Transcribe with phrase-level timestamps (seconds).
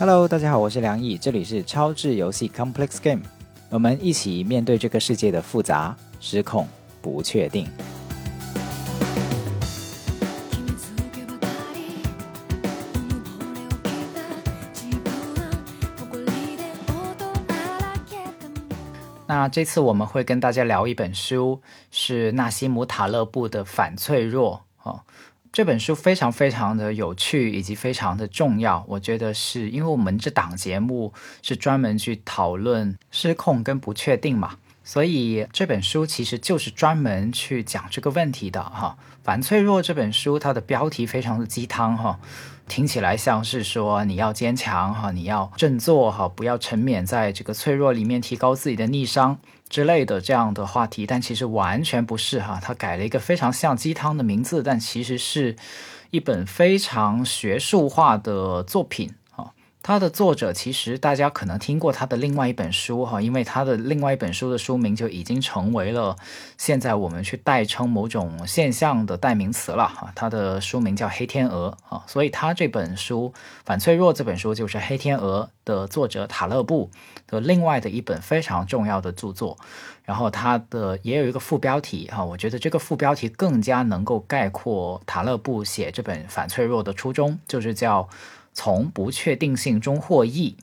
[0.00, 3.22] Hello，大家好，我是梁毅，这里是超智游戏 Complex Game，
[3.68, 6.68] 我们一起面对这个世界的复杂、失控、
[7.02, 7.66] 不确定。
[19.26, 21.60] 那这次我们会跟大家聊一本书，
[21.90, 25.00] 是纳西姆塔勒布的《反脆弱》哦。
[25.52, 28.84] 这本书非常非常的有趣，以及非常的重要。
[28.88, 31.12] 我觉得是因为我们这档节目
[31.42, 38.96] 是专门去讨论失控跟不确定嘛，所以这本书其实就是专门去讲这个问题的哈。
[39.22, 42.18] 反脆弱这本书它的标题非常的鸡汤哈。
[42.68, 52.58] 听起来像是说你要坚强哈，你要振作哈，不要沉湎在这个脆弱里面，提高自己的逆商之类的这样的话题，但其实完全不是哈。
[52.62, 55.56] 他改了一个非常像鸡汤的名字，但其实是
[56.10, 59.14] 一本非常学术化的作品。
[59.80, 66.14] 他的作者其实大家可能听过他的另外一本书哈，因为他的另外一本书的书名就已经成为了
[66.58, 70.12] 现在我们去代称某种现象的代名词了哈。
[70.14, 73.32] 他的书名叫《黑天鹅》啊，所以他这本书
[73.64, 76.90] 《反脆弱》这本书就是《黑天鹅》的作者塔勒布
[77.28, 79.56] 的另外的一本非常重要的著作。
[80.04, 88.08] 然后他的也有一个副标题哈，我觉得这个副标题更加能够概括塔勒布写这本《反脆弱》的初衷，就是叫。
[88.54, 90.56] 从不确定性中获益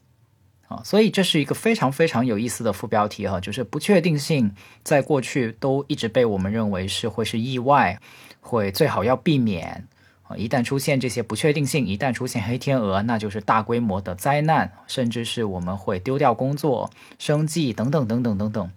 [0.68, 7.98] 啊，所以这是一个非常非常有意思的副标题哈，就是不确定性在过去都一直被我们认为是会是意外，
[8.42, 9.88] 会最好要避免
[10.28, 10.38] 啊。
[10.38, 18.72] 一旦出现这些不确定性，一旦出现黑天鹅，那就是大规模的灾难，甚至是我们会丢掉工作、生计等等等等等等。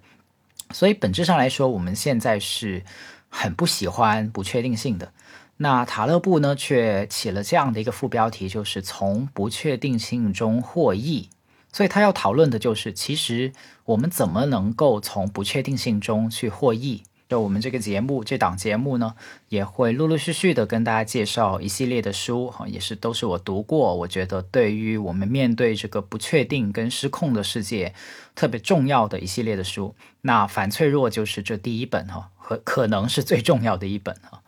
[0.71, 2.85] 所以本质上来说，我们现在是
[3.29, 5.13] 很不喜欢不确定性的。
[5.57, 11.31] 那塔勒布呢，却起了这样的一个副标题，就是从不确定性中获益。
[11.73, 13.53] 所以他要讨论的就是，其实
[13.85, 17.03] 我们怎么能够从不确定性中去获益。
[17.29, 19.15] 就我们这个节目，这档节目呢，
[19.51, 27.93] 也会陆陆续续的跟大家介绍一系列的书，哈，也是都是我读过，我觉得对于我们面对这个不确定跟失控的世界
[28.35, 29.95] 特别重要的一系列的书。
[30.23, 34.43] 那反脆弱就是这第一本，哈，和可能是最重要的一本，哈，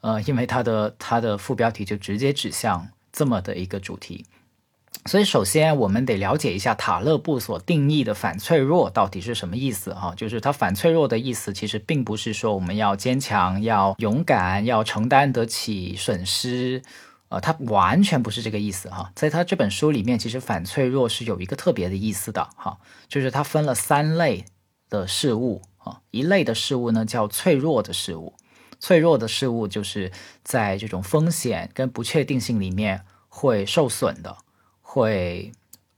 [0.00, 4.24] 呃，因为它的它的副标题就直接指向这么的一个主题。
[5.06, 10.14] 所以，首先我们得了解一下塔勒布所定义的反脆弱到底是什么意思哈？
[10.16, 16.82] 就是他反脆弱的意思，其实并不是说我们要坚强、要勇敢、要承担得起损失，
[17.28, 19.12] 呃，他完全不是这个意思哈。
[19.14, 24.46] 在他这本书里面，其实反脆弱是有一个特别的意思的哈，就是他分了三类
[24.88, 28.32] 的事物啊，一类的事物呢叫脆弱的事物，
[28.80, 30.10] 脆弱的事物就是
[30.42, 34.38] 在这种风险跟不确定性里面会受损的。
[34.94, 35.50] 会，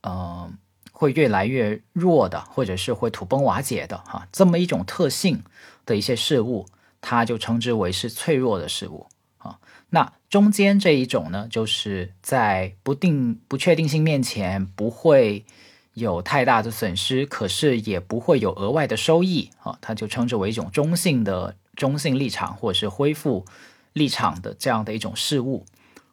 [0.04, 0.56] 嗯，
[0.90, 5.44] 会越来越弱的，或者是会土崩瓦解的，哈，这么一种特性
[5.84, 6.66] 的一些事物，
[7.02, 9.06] 它就称之为是脆弱的事物，
[9.36, 9.58] 啊，
[9.90, 15.44] 那中间这一种呢，就是在不定不确定性面前不会
[15.92, 23.44] 有太大的损失，可是也不会有额外的收益，啊，它就称之为一种中性的中性立场或者是恢复
[23.92, 25.66] 立场的这样的一种事物，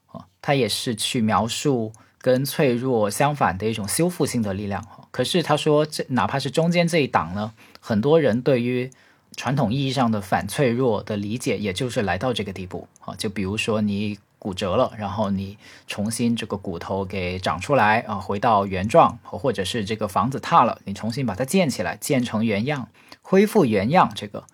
[0.08, 1.94] 啊，它也是去描述。
[2.24, 7.52] 跟脆弱相反的一种修复性的力量，可是他说这哪怕是中间这一档呢，
[7.82, 8.90] 很多人对于
[9.36, 13.14] 传统意义上的反脆弱的理解，也就是来到这个地步啊。
[13.18, 22.88] 就比如说你骨折了，然后你重新这个骨头给长出来啊，回到原状，或者是这个房子塌了，你重新把它建起来，建成原样，
[23.22, 24.46] 恢复原样，这个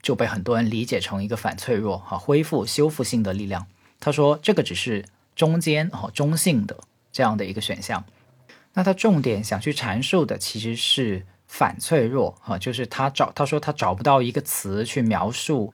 [0.00, 3.66] 就被很多人理解成一个反脆弱哈，恢复修复性的力量。
[4.00, 5.04] 他说这个只是
[5.36, 6.78] 中间哈，中性的。
[7.10, 8.04] 这样的一个选项，
[8.74, 15.72] 那他重点想去阐述的其实是反脆弱啊，就是他找他说他找不到一个词去描述，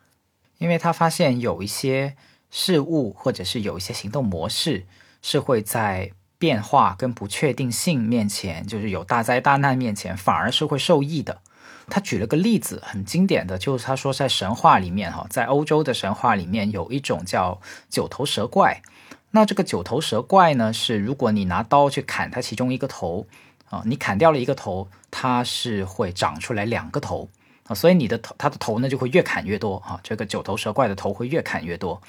[0.59, 2.17] 因为他发现有一些
[2.51, 4.87] 事物或者是有一些行动模式
[5.21, 11.41] 是会在变化跟不确定性面前，就是有大灾大难面前反而是会受益的。
[11.89, 17.61] 他举了个例子，很经典的就是他说在神话里面哈，在欧洲的神话里面有一种叫
[17.91, 18.81] 九头蛇怪。
[19.37, 23.27] 那这个九头蛇怪呢，是如果你拿刀去砍它其中一个头
[23.69, 27.29] 啊，你砍掉了一个头，它是会长出来两个头
[27.67, 32.01] 啊，所以你的头它的头呢就会越砍越多啊，这个九头蛇怪的头会越砍越多。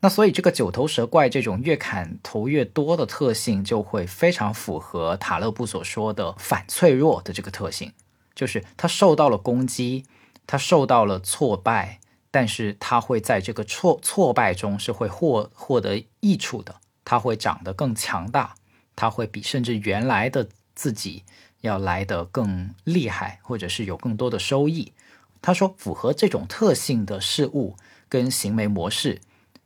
[0.00, 7.94] 那所以这个九头蛇怪这种越砍头越多的特性，就会非常符合塔勒布所说的反脆弱的这个特性，
[8.34, 10.04] 就是它受到了攻击，
[10.46, 11.97] 它受到了挫败。
[12.30, 18.54] 但是他会在这个挫挫败中是会获获得益处的，他会长得更强大，
[18.94, 21.24] 他会比甚至原来的自己
[21.62, 24.92] 要来得更厉害，或者是有更多的收益。
[25.40, 27.76] 他说，符合这种特性的事物
[28.08, 29.20] 跟行为模式，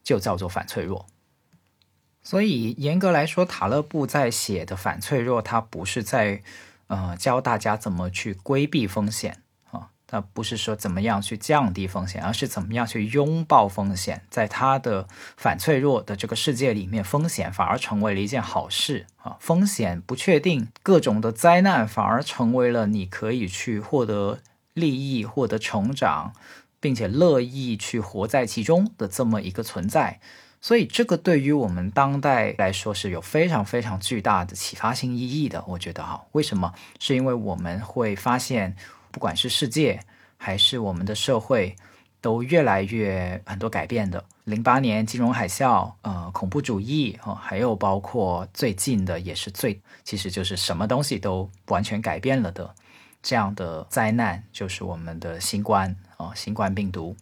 [0.05, 1.07] 就叫做反脆弱。
[2.23, 6.43] 所以严格来说，塔勒布在写的反脆弱，他不是在
[6.87, 9.43] 呃教大家怎么去规避风险。
[10.15, 14.21] 那不是说怎么样去降低风险，而是怎么样去拥抱风险。
[14.29, 19.39] 在他的反脆弱的这个世界里面，风险反而成为了一件好事啊！
[19.41, 24.41] 风险不确定，各种的灾难反而成为了你可以去获得
[24.75, 26.35] 利益、获得成长，
[26.79, 30.21] 并且乐意去活在其中的这么一个存在。
[30.61, 35.65] 所以，这个对于我们当代来说是有非常非常巨大的启发性意义的。
[35.69, 36.75] 我觉得哈，为什么？
[37.01, 38.77] 是因为我们会发现。
[39.13, 40.01] 不管是世界
[40.37, 41.77] 还是我们的社会，
[42.21, 44.25] 都越来越很多改变的。
[44.45, 52.75] 零八年金融海啸，呃，恐怖主义哦，还有包括最近的也是最，其实就是什么东西都完全改变了的
[53.23, 57.17] 这样的灾难，就是我们的新冠哦，新冠病毒。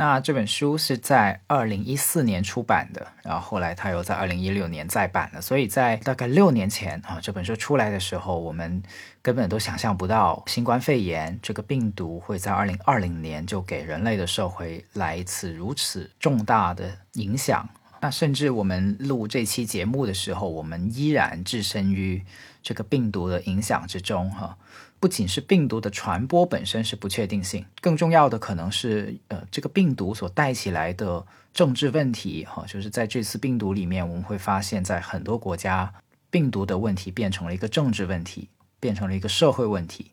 [0.00, 5.42] 那这本书是在二零一四年出版的，然后后来他又在二零一六年再版了。
[5.42, 8.80] 所以在大概六年前啊，这本书出来的时候，我们
[9.20, 17.68] 根本都想象不到新冠肺炎这个病毒会在二零二零年就给人类的社会来一次如此重大的影响。
[18.00, 22.24] 那甚至我们录这期节目的时候，我们依然置身于
[22.62, 24.56] 这个病毒的影响之中，哈。
[25.00, 35.92] 不仅是病毒的传播本身是不确定性，更重要的可能是，呃，这个病毒所带起来的政治问题，哈，就是在这次病毒里面，我们会发现，在很多国家，
[36.30, 38.48] 病毒的问题变成了一个政治问题，
[38.80, 40.12] 变成了一个社会问题。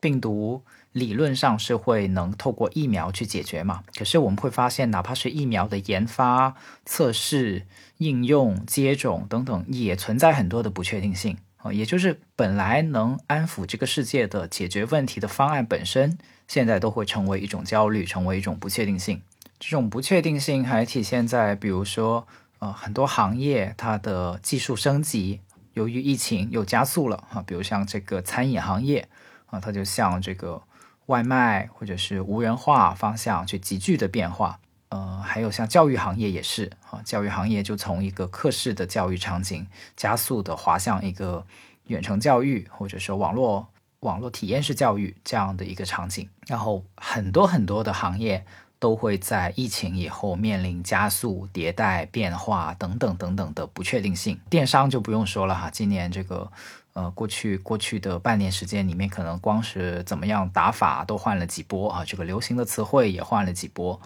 [0.00, 0.62] 病毒
[0.92, 3.82] 理论上是会能透过疫苗去解决嘛？
[3.94, 6.54] 可是我们会发现，哪怕是疫苗的研发、
[6.86, 7.66] 测试、
[7.98, 11.36] 应用、接种等等，也存在很多的不确定性。
[11.62, 16.16] 啊，也就是本来能安抚这个世界的解决问题的方案本身，
[16.48, 19.22] 现在都会成为一种焦虑，成为一种不确定性。
[19.58, 22.26] 这种不确定性还体现在，比如说，
[22.60, 25.40] 呃，很多行业它的技术升级，
[25.74, 27.42] 由于疫情又加速了啊。
[27.46, 29.06] 比如像这个餐饮行业
[29.50, 30.62] 啊，它就向这个
[31.06, 34.58] 外卖或者是无人化方向去急剧的变化。
[34.90, 39.66] 呃，还有像教育行业也是啊，教育行业就从一个课式的教育场景
[39.96, 41.46] 加速的滑向一个
[41.86, 43.68] 远程教育，或者说网络
[44.00, 46.28] 网络体验式教育这样的一个场景。
[46.48, 48.44] 然后很多很多的行业
[48.80, 54.40] 都会在疫情以后面临加速迭代变化等等等等的不确定性。
[54.50, 56.50] 电商就不用说了哈，今年这个
[56.94, 64.00] 呃过去过去的半年时间里面，可能光是怎么样打法都换了几波啊，这个流行的词汇也换了几波。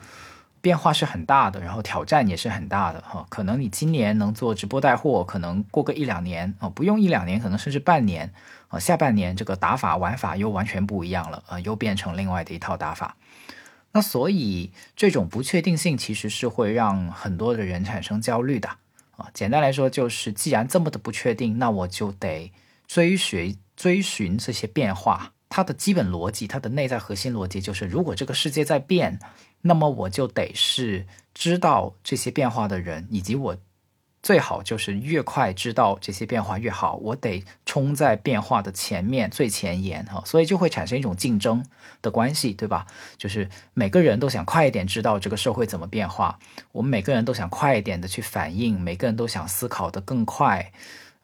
[0.65, 3.27] 变化是很大的，然后挑战也是很大的哈。
[3.29, 8.33] 可能你今年能做直播带货，可能过个一两年啊，不用一两年，可能甚至半年
[8.69, 13.15] 啊，下半年这个打法玩法又完全不一样了啊，又变成另外的一套打法。
[13.93, 18.71] 那所以这种不确定性其实是会让很多的人产生焦虑的
[19.19, 19.29] 啊。
[19.35, 22.51] 简单来说就是，既然这么的不确定，那我就得
[22.87, 25.33] 追随追寻这些变化。
[25.51, 29.21] 它的基本逻辑，它的内在核心逻辑就是，如果这个世界在变。
[29.67, 33.57] 那么我就得是知道这些变化的人，以及我
[34.23, 36.97] 最好就是越快知道这些变化越好。
[36.97, 41.65] 我得冲在变化的前面最前沿哈，所以就会产生一种竞争
[42.03, 42.87] 的关系，对吧？
[43.17, 46.39] 就是每个人都想快一点知道这个社会怎么变化，
[46.73, 50.73] 我们每个人都想快一点的去反应，每个人都想思考的更快。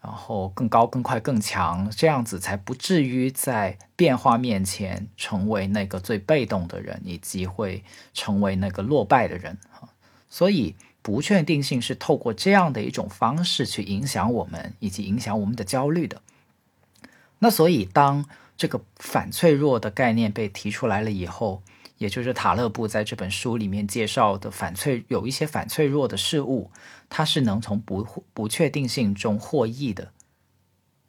[0.02, 9.59] 然后更高、更快、更强，这样子才不至于在变化面前成为那个最被动的人，以及会成为那个落败的人。
[10.28, 16.23] 所以，不确定性是透过这样的一种方式去影响我们，以及影响我们的焦虑的。
[17.40, 18.25] 那所以，当
[18.57, 21.62] 这个反脆弱的概念被提出来了以后，
[22.00, 26.71] 也就是塔勒布在这本书里面介绍的反脆有一些反脆弱的事物，
[27.11, 30.11] 它是能从不不确定性中获益的。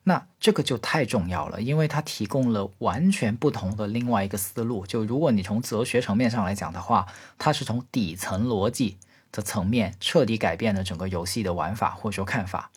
[0.03, 4.85] 那这个就太重要了，因为它提供了完全不同的另外一个思路。
[4.85, 7.07] 就如果你从哲学层面上来讲的话，
[7.37, 8.97] 它是从底层逻辑
[9.31, 12.69] 的层面彻底改变了整个游戏的玩法或者说看法。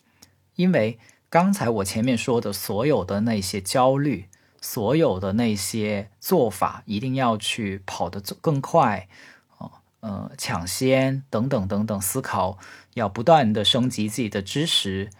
[0.55, 4.29] 因为刚才我前面说的所有的那些焦虑。
[4.65, 9.07] 所有的那些做法一定要去跑得更快，
[9.59, 12.59] 哦，呃，抢先等等等等，思考
[12.95, 15.11] 要不断的升级自己的知识，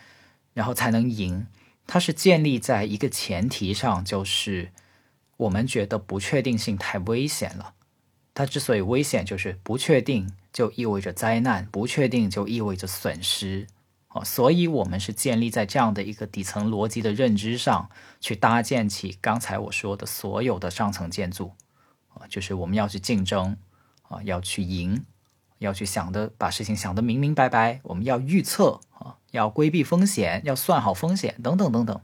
[0.55, 1.47] 然后才能赢。
[1.87, 4.73] 它是建立在一个前提上，就是
[5.37, 7.75] 我们觉得不确定性太危险了。
[8.33, 13.67] 它之所以危险，就是不确定就意味着灾难，不确定就意味着损失。
[14.15, 17.91] 啊，所以我们是建立在这样的一个底层逻辑的认知上
[18.21, 21.51] 去搭建起刚才我说的所有的上层建筑
[22.15, 23.57] 啊，就是我们要去竞争
[24.09, 25.05] 啊，要去赢，
[25.59, 32.01] 要去想的把事情想得明明白白，我们要预测啊，要规避风险，要算好风险等等等等。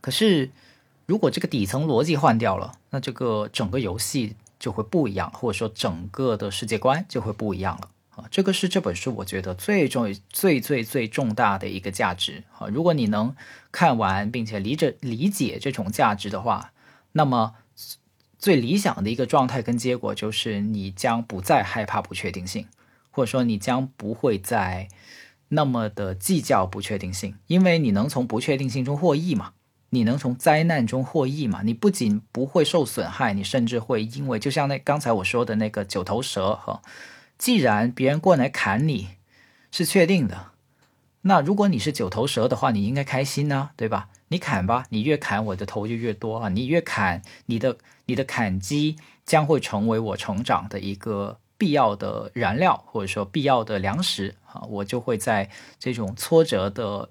[0.00, 0.50] 可是
[1.04, 7.90] 如果这个底层逻辑换掉了，那这个整个游戏就会不一样，或者说整个的世界观就会不一样了。
[8.16, 12.68] 啊，这个是这本书我觉得最重、最最最重大的一个价值啊！
[12.68, 13.34] 如果你能
[13.72, 16.70] 看完并且理着理解这种价值的话，
[17.10, 17.54] 那么
[18.38, 22.68] 最理想的一个状态跟结果就是你将不再害怕不确定性，
[23.10, 24.88] 或者说你将不会再
[25.48, 29.54] 那么的计较不确定性，因为你能从不确定性中获益嘛，
[29.90, 31.62] 你能从灾难中获益嘛？
[31.64, 36.80] 你不仅不会受损害，你甚至会因为就像那刚才我说的那个九头蛇哈。
[37.36, 39.08] 既然别人过来砍你
[39.70, 40.52] 是确定的，
[41.22, 44.08] 那如果你是九头蛇的话，你应该开心呢，对吧？
[44.28, 46.48] 你砍吧，你越砍我的头就越多啊！
[46.48, 47.76] 你越砍，你的
[48.06, 54.62] 你的砍击将会成为我成长的一个必要的燃料，或者说必要的粮食啊！
[54.68, 57.10] 我就会在这种挫折的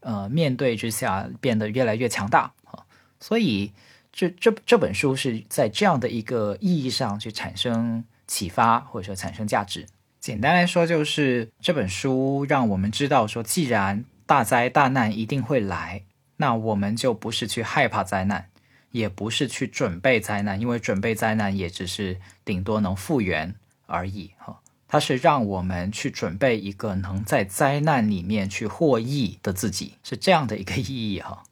[0.00, 2.84] 呃面对之下变得越来越强大啊！
[3.20, 3.72] 所以
[4.12, 8.04] 这这这本书是在这样的一个意义上去产生。
[8.32, 9.86] 启发或者说产生价值，
[10.18, 16.04] 简单来说就是这本书让我们知道说，既然大灾大难一定会来，
[16.38, 18.48] 那我们就不是去害怕灾难，
[18.90, 24.58] 也不是去准备灾难，因为准备灾难也只是顶多能复原而已哈。
[24.88, 31.44] 它是让我们去准备一个能在灾难里面去获益的自己，是这样的一个意义哈。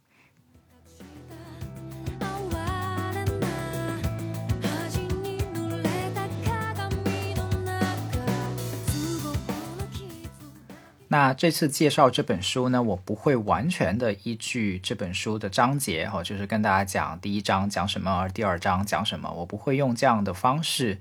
[11.13, 21.01] 那这次介绍这本书呢，我不会完全的依据这本书的章节哈，就是跟大家讲第一章讲什么，而第二章讲什么，我不会用这样的方式。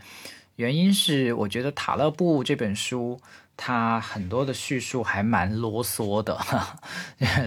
[0.55, 3.21] 原因是我觉得塔勒布这本书，
[3.55, 6.35] 它很多的叙述还蛮啰嗦的，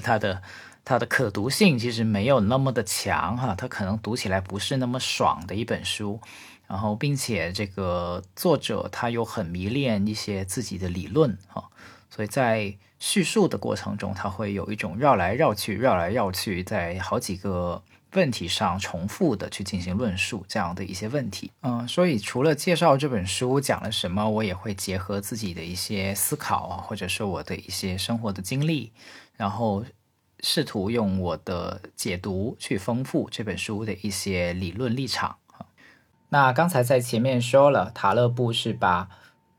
[0.00, 0.40] 它的
[0.84, 6.20] 它的可读性其实没有那么的强哈，它可能读起来不是那么爽的一本书。
[6.68, 11.68] 然后，并且这个作者他又很迷恋一些自己的理论哈。
[12.14, 21.50] 所以在叙述的过程中，它会有一种绕来绕去、绕来绕去，在好几个问题上重复的去进行论述这样的一些问题。
[21.62, 28.92] 嗯，所以除了介绍这本书讲了什么，我也会结合自己的一些思考，或者说我的一些生活的经历，
[29.38, 29.82] 然后
[30.40, 35.38] 试图用我的解读去丰富这本书的一些理论立场。
[36.28, 39.08] 那刚才在前面说了，塔勒布是把。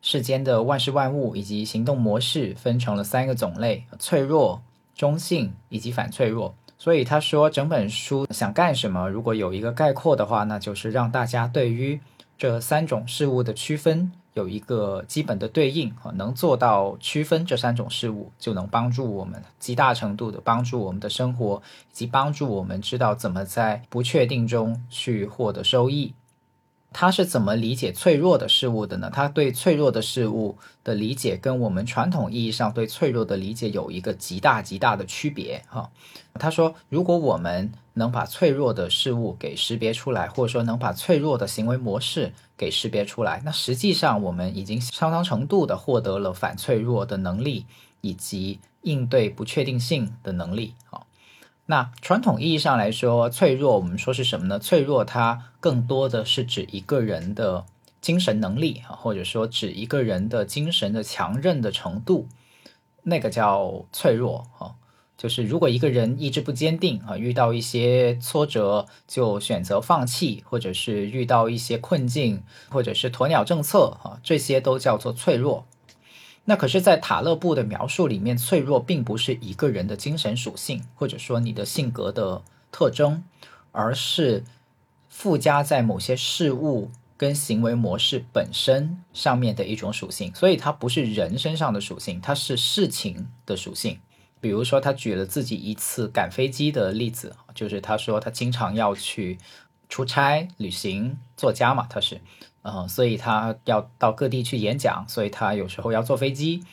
[0.05, 4.61] 世间的万事万物以及行动模式分成了三个种类：脆弱、
[4.93, 6.53] 中性以及反脆弱。
[6.77, 9.09] 所以他说，整本书想干什么？
[9.09, 11.97] 如果有一个概括的话，那就是让大家对于
[12.37, 26.13] 这三种事物的区分有一个基本的对应，能做到区分这三种事物，就能帮助我们极大程度的帮助我们的生活，以及帮助我们知道怎么在不确定中去获得收益。
[26.93, 29.09] 他是怎么理解脆弱的事物的呢？
[29.11, 35.89] 他对脆弱的事物的理解跟我们传统意义上对脆弱的理解有一个极大极大的区别哈。
[36.35, 47.65] 他说，如果我们能把脆弱的事物给识别出来，或者说能把脆弱的行为模式给识别出来，那实际上我们已经相当程度的获得了反脆弱的能力
[48.01, 51.01] 以及应对不确定性的能力啊。
[51.65, 54.59] 那传统意义上来说，脆弱我们说是什么呢？
[54.59, 57.65] 脆弱它更多的是指一个人的
[58.01, 62.27] 精神能力啊，或者说指一个人的精神的强韧的程度，
[63.03, 64.75] 那个叫脆弱啊。
[65.15, 75.65] 就是如果一个人意志不坚定啊，遇到一些挫折就选择放弃，或者是遇到一些困境，或者是鸵鸟政策啊，这些都叫做脆弱。
[76.45, 83.23] 那可是，在塔勒布的描述里面，脆弱并不是一个人的精神属性，或者说你的性格的特征，
[83.71, 84.43] 而是
[85.07, 90.35] 附加在某些事物跟行为模式本身上面的一种属性。
[90.35, 93.99] 所以，它不是人身上的属性，它是事情的属性。
[94.41, 99.37] 比如说，他举了自己一次赶飞机的例子，就是他说他经常要去
[99.87, 102.19] 出差、旅行、作家嘛，他是。
[102.63, 106.63] 嗯，所以他要到各地去演讲，所以他有时候要坐飞机。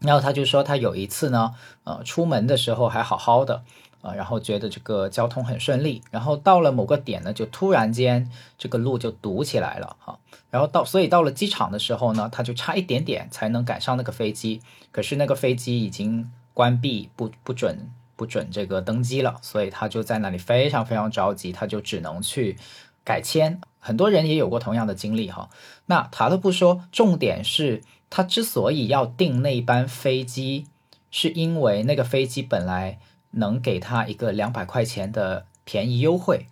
[0.00, 1.54] 然后他就说，他有一次呢，
[1.84, 3.64] 呃，出门的时候还好好的，
[4.02, 10.18] 啊，然后觉得这个交通很顺利，然后到了某个点呢，就突然间这个路就堵起来了哈，
[10.50, 14.60] 然后到所以到了机场的时候呢，他就差一点点才能赶上那个飞机，
[14.92, 22.58] 可是那个飞机已经关闭，不不准不准这个登机了，所以他就在那里非常非常着急，他就只能去
[23.06, 23.58] 改签。
[23.78, 25.48] 很多人也有过同样的经历哈。
[25.86, 30.66] 那塔勒布说，重点是他之所以要订那一班飞机，
[31.10, 32.98] 是因为那个飞机本来。
[33.32, 36.46] 能给他一个两百块钱的便宜优惠，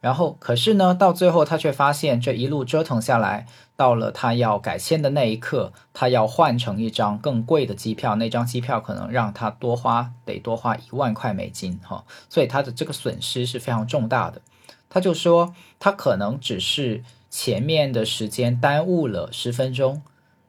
[0.00, 14.40] 然后可是呢，到最后他却发现这一路折腾下来，到了他要改签的那一刻，他要换成一张更贵的机票，那张机票可能让他多花得多花一万块美金哈，所以他的这个损失是非常重大的。
[14.94, 20.02] 他就说，他可能只是前面的时间耽误了十分钟，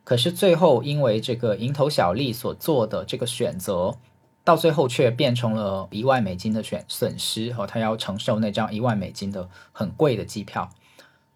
[0.04, 3.96] 可是最后因为这个蝇头小利所做的这个选择。
[4.44, 10.70] 到最后却变成了一万美金的损损失，和他要承受那张一万美金的很贵的机票。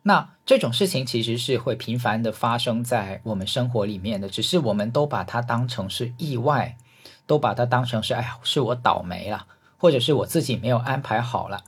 [0.04, 6.78] 那这种事情其实是会频繁的发生在我们生活里面的，只是我们都把它当成是意外，
[7.26, 9.48] 都把它当成是哎呀是我倒霉了，
[9.80, 11.64] 或者是我自己没有安排好了，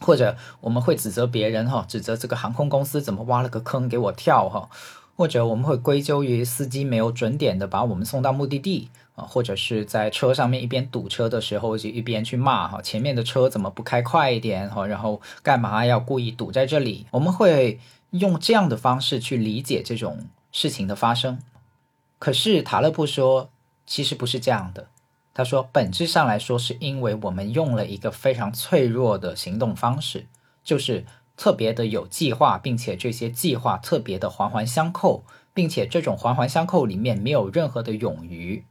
[0.00, 4.68] 或者我们会指责别人哈，指责这个航空公司怎么挖了个坑给我跳哈，
[5.16, 8.90] 或者我们会归咎于司机没有准点的把我们送到目的地。
[9.16, 14.86] 啊，或者是在车上面一边堵车的时候，就一边去骂哈，前面的车怎么不开快一点哈？
[14.86, 17.06] 然后干嘛要故意堵在这里？
[17.12, 21.38] 我们会用这样的方式去理解这种事情的发生。
[22.18, 23.48] 可是塔勒布说，
[23.86, 24.88] 其实不是这样的。
[25.36, 30.28] 他说，本质上来说，是因为我们用了一个非常脆弱的行动方式，
[30.64, 31.04] 就是
[31.36, 38.64] 特别的有计划，并且这些计划特别的环环相扣，并且这种环环相扣里面没有任何的冗余。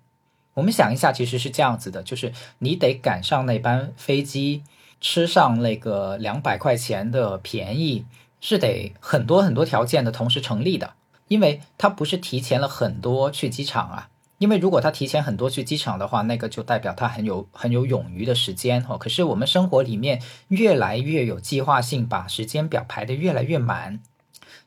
[0.55, 4.63] 我们想一下，其实是这样子的，就是你得赶上那班飞机，
[4.99, 8.05] 吃上那个两百块钱的便宜，
[8.41, 10.95] 是得很多很多条件的同时成立的，
[11.27, 14.09] 因为他不是提前了很多去机场啊，
[14.45, 18.95] 因为如果他提前很多去机场的话，那个就代表他很有很有勇于的时间哦。
[18.95, 24.01] 可是我们生活里面越来越有计划性，把时间表排得越来越满，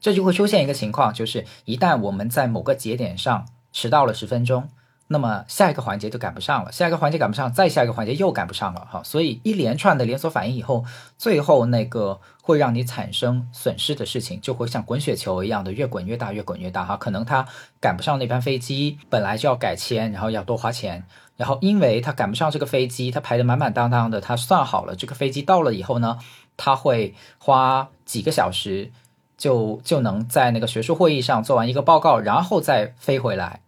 [0.01, 4.69] 这就会出现一个情况，就是一旦我们在某个节点上迟到了十分钟。
[5.11, 10.85] 那么下一个环节就赶不上了，下一个环节赶不上，再下一个环节又赶不上了，哈，所以一连串的连锁反应以后，
[11.17, 17.47] 最后那个会让你产生损失的事情，就会像滚雪球一样的越滚越大，越滚越大，哈，可能他
[17.81, 21.03] 赶不上那班飞机，本来就要改签，然后要多花钱，
[21.39, 26.19] 然后因为他赶不上这个飞机，他排的满满当当的，他算好了这个飞机到了以后呢，
[26.59, 28.93] 他会花几个小时
[29.39, 33.63] 就就能在那个学术会议上做完一个报告，然后再飞回来。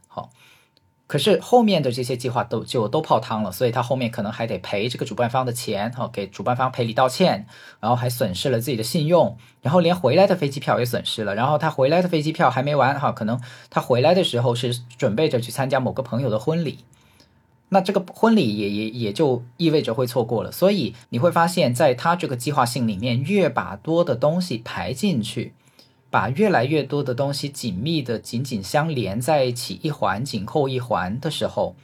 [1.11, 7.49] 可是后面的这些计划都就都泡汤了，所以他后面可能还得赔这个主办方的钱，哈，给主办方赔礼道歉，
[7.81, 16.85] 然后还损失了自己的信用，然后连回来的飞机票也损失了，然后他回来的飞机票还没完，哈，可能他回来的时候是准备着去参加某个朋友的婚礼，
[17.71, 25.55] 那这个婚礼也也也就意味着会错过了，所以你会发现在他这个计划性里面，越把多的东西排进去。
[26.11, 31.77] 把越来越多的东西紧密的紧紧相连在一起，一环紧扣一环的时候，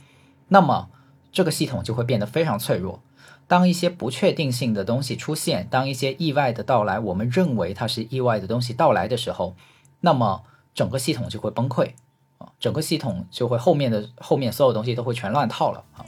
[0.49, 0.89] 那么
[1.33, 3.01] 这个系统就会变得非常脆弱。
[3.49, 9.55] 当一些不确定性的东西出现，当一些意外的到来，我们认为它是意外的东西到来的时候，
[10.01, 10.43] 那么
[10.75, 11.93] 整个系统就会崩溃
[12.39, 16.05] 啊，整个系统就会后面的后面所有东西都会全乱套了啊。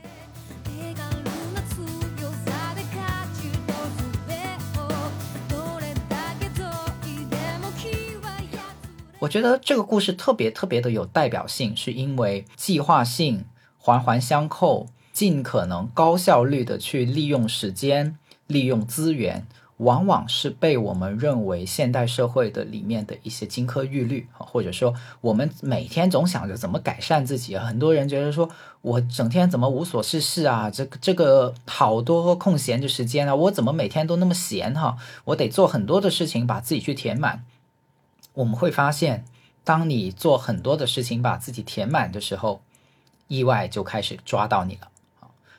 [9.20, 13.44] 我觉得这个故事特别特别的有代表性，是因为计划性、
[13.76, 19.44] 环环相扣，尽可能高效率的去利用时间、利用资源，
[19.78, 27.58] 往往是被我们认为现代社会的里面的一些金科玉律，或者说我们每天总想着怎么改善自己。
[27.58, 28.48] 很多人觉得说
[28.82, 34.96] 我整天怎么无所事事啊，这这个好多空闲的时间啊，我怎么每天都那么闲哈？
[35.24, 37.44] 我得做很多的事情把自己去填满。
[38.38, 39.24] 我们会发现，
[39.64, 42.62] 当你做很多的事情把自己填满的时候，
[43.26, 44.88] 意外就开始抓到你了。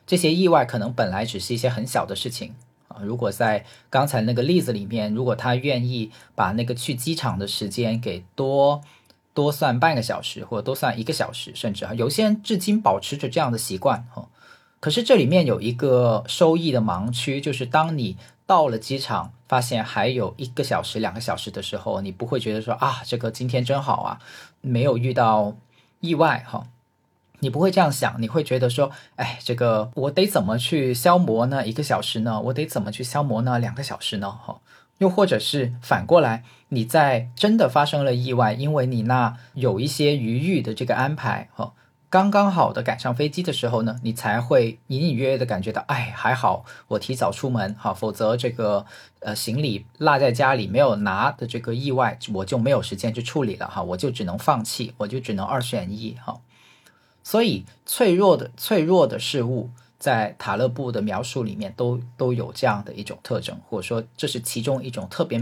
[0.08, 2.56] 这些意外可能本来只是一些很小的事情
[2.88, 3.04] 啊。
[3.04, 8.82] 如果在刚才那个例子里面，如果他愿意把那个去机场的时间给多
[9.34, 14.30] 多算半个小时，或者多算一个小时，甚至啊，有些人至今保持着这样的习惯哈。
[14.80, 18.16] 可是这里面有一个收益的盲区，就是当你。
[18.50, 24.20] 到了机场，发现还有一个小时、两个小时的时候，你不会觉得说啊，这个今天真好啊，
[24.62, 25.56] 没有遇到
[26.00, 26.66] 意外哈。
[27.42, 31.68] 你不会这样想，你会觉得说，哎，这个我得怎么去消磨呢？
[31.68, 32.42] 一个小时呢？
[32.42, 33.60] 我得怎么去消磨呢？
[33.60, 34.32] 两个小时呢？
[34.32, 34.60] 哈，
[34.98, 41.74] 又或者是反过来，你在真的发生了意外，因为你那有一些余裕的这个安排，哈。
[42.10, 48.84] 刚刚好的赶上飞机的时候呢，你才会隐隐约约的感觉到，哎，还好我提早出门哈，否则这个
[49.20, 56.42] 呃行李落在家里没有拿的这个意外，我就没有时间去处理了哈，我就只能放弃，我就只能二选一哈。
[57.24, 59.70] 所以脆弱的脆弱的事物，
[60.00, 65.40] 在塔勒布的描述里面都都有这样的一种特征，或者说这是其中一种特别。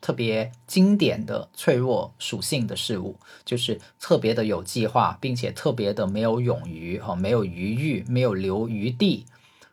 [0.00, 9.26] 特别经典的脆弱属性的事物，就是特别的有计划，并且特别的没有冗余哈，没有余裕，没有留余地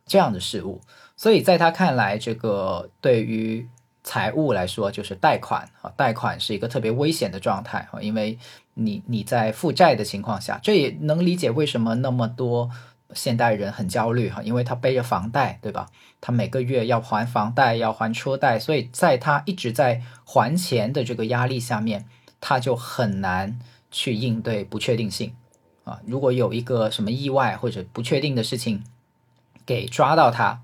[0.06, 0.82] 这样的事物。
[1.16, 3.68] 所以在他看来，这个对于
[4.04, 8.38] 财务来说，就是贷款啊，贷款是一个特别危险的状态啊，因为
[8.74, 12.70] 你你在负债的情况下，这也能理解为什么那么多。
[13.16, 15.88] 现代人很焦虑哈，因为他背着房贷，对吧？
[16.22, 22.06] 他每个月要还房贷，要还车贷，所以在他一直在还钱的这个压力下面，
[22.40, 25.34] 他就很难去应对不确定性
[25.84, 26.00] 啊。
[26.06, 28.84] 如果有一个什么意外或者不确定的事情
[29.66, 30.62] 给抓到他，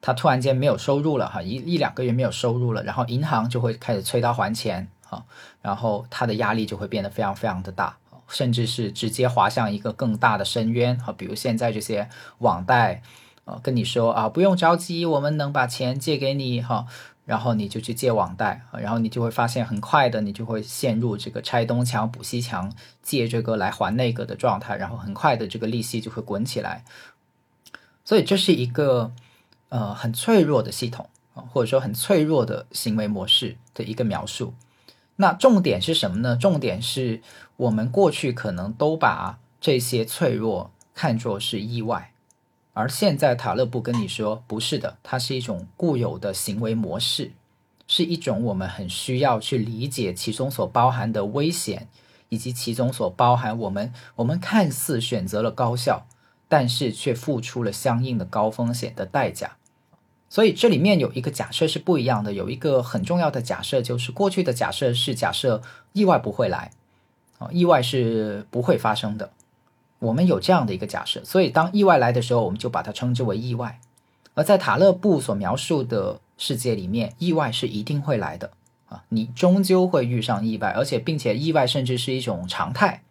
[0.00, 5.24] 他突然间没有收入了哈，一一两个月没有收入了，然后银行就会开始催他还钱啊，
[5.60, 7.96] 然后他的压力就会变得非常非常的大。
[8.32, 11.12] 甚至是直接滑向一个更大的深渊啊！
[11.12, 13.02] 比如现在这些网贷，
[13.44, 16.86] 呃，跟你说啊，不用着急，我们能把钱借给你哈，
[17.26, 26.84] 然后你就去借网贷，然后你就会发现很快的，你就会陷入这个拆东墙补西墙，借这个来还那个的状态，然后很快的这个利息就会滚起来。
[28.04, 29.12] 所以这是一个
[29.68, 34.54] 呃很脆弱的系统啊，或者说很脆弱的行为模式的一个描述。
[35.16, 36.36] 那重点是什么呢？
[36.36, 37.20] 重点是
[37.56, 42.12] 我们过去可能都把这些脆弱看作是意外，
[42.72, 47.32] 而现在塔勒布跟你说不是的，它是一种固有的行为模式，
[47.86, 51.88] 是一种我们很需要去理解其中所包含的危险，
[52.30, 56.06] 以及其中所包含我们我们看似选择了高效，
[56.48, 59.56] 但是却付出了相应的高风险的代价。
[60.32, 65.60] 所以这里面有一个假设是不一样的，有一个很重要的假设，就是过去的假设是假设
[65.92, 66.70] 意外不会来，
[67.38, 69.30] 啊，意外是不会发生的。
[69.98, 73.78] 我们有这样的一个假设，所以当意外来的时候，我们就把它称之为意外。
[74.32, 78.52] 而在塔勒布所描述的世界里面，意外是一定会来的
[78.88, 83.02] 啊，你终究会遇上意外，而且并且意外甚至是一种常态。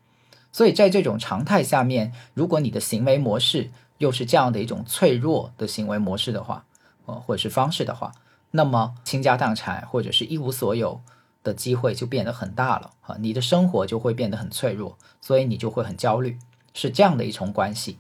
[0.52, 6.66] 所以在这种常态下面，如果你的行为模式又是这样的一种脆弱的行为模式的话，
[7.06, 8.12] 或者是方式的话，
[8.52, 11.02] 那么倾家荡产或者是一无所有
[11.44, 13.16] 的机会就变得很大了啊！
[13.20, 16.38] 你的生活就会变得很脆弱，所以你就会很焦虑，
[16.74, 17.98] 是这样的一重关系。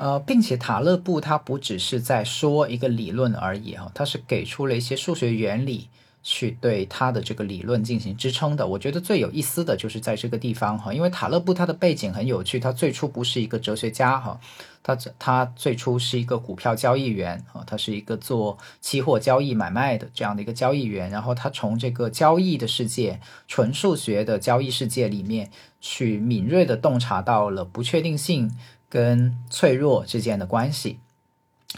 [0.00, 5.88] 呃，并且塔勒布他不只是在说一个理论而已哈，他是给出了一些数学原理。
[6.30, 14.38] 去对他的这个理论进行支撑的，我觉得最有意思的就是在这个地方哈，因为塔勒布他的背景很有趣，他最初不是一个哲学家哈，
[14.82, 28.54] 他他最初是一个股票交易员啊，他是一个做期货交易买卖的这样的一个交易员，然后他从这个交易的世界、纯数学的交易世界里面去敏锐的洞察到了不确定性
[28.90, 30.98] 跟脆弱之间的关系，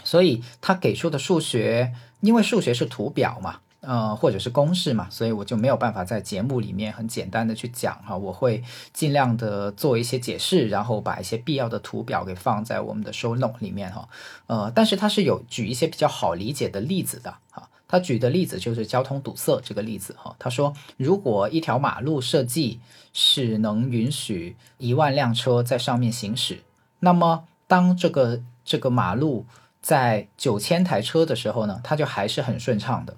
[0.03, 3.61] 所以他给出的数学，因为数学是图表嘛。
[3.81, 8.63] 呃，或者是公式嘛，所以我就没有办法在节目里面很简单的去讲哈，我会
[8.93, 14.07] 尽量的做一些解释，然后把一些必要的图表给放在我们的 show note 里面哈。
[14.47, 17.67] 呃，但是它是有举一些比较好理解的例子的哈。
[17.87, 20.33] 他举的例子就是交通堵塞这个例子哈。
[20.39, 22.79] 他说，如果一条马路设计
[23.11, 26.61] 是能允许一万辆车在上面行驶，
[26.99, 29.45] 那么当这个这个马路
[29.81, 33.17] 在九千台车的时候呢，它就还是很顺畅的。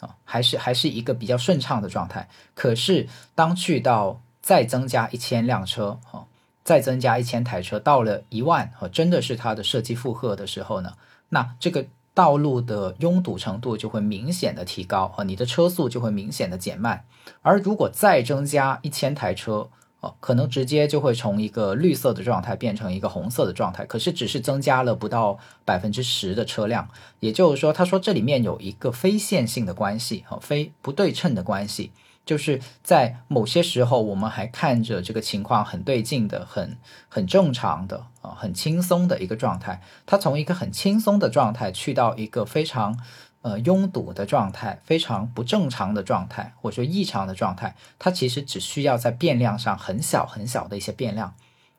[0.00, 2.28] 啊，还是还是一个比较顺畅的状态。
[2.54, 6.26] 可是当去到再增加一千辆车，哈，
[6.64, 10.94] 再增加一千台车，到了一万，哈，真的是它的设计负荷的时候呢，
[11.28, 17.04] 那这个道路的拥堵程度就会明显的提高，啊，你的车速就会明显的减慢。
[17.42, 19.68] 而如果再增加一千台车，
[20.00, 26.88] 哦，可能直接就会从一个绿色的状态变成一个红色的状态，可是只是增加了不到百分之十的车辆，
[27.20, 31.92] 也就是说，他说这里面有一个非线性的关系，非不对称的关系，
[32.24, 39.82] 就是在某些时候我们还看着这个情况很对劲的，很很正常的，啊，很轻松的一个状态。
[40.06, 42.98] 它从一个很轻松的状态去到一个非常
[43.42, 51.34] 呃拥堵的状态，非常不正常的状态，或者说异常的状态，它其实只需要在变量上很小很小的一些变量，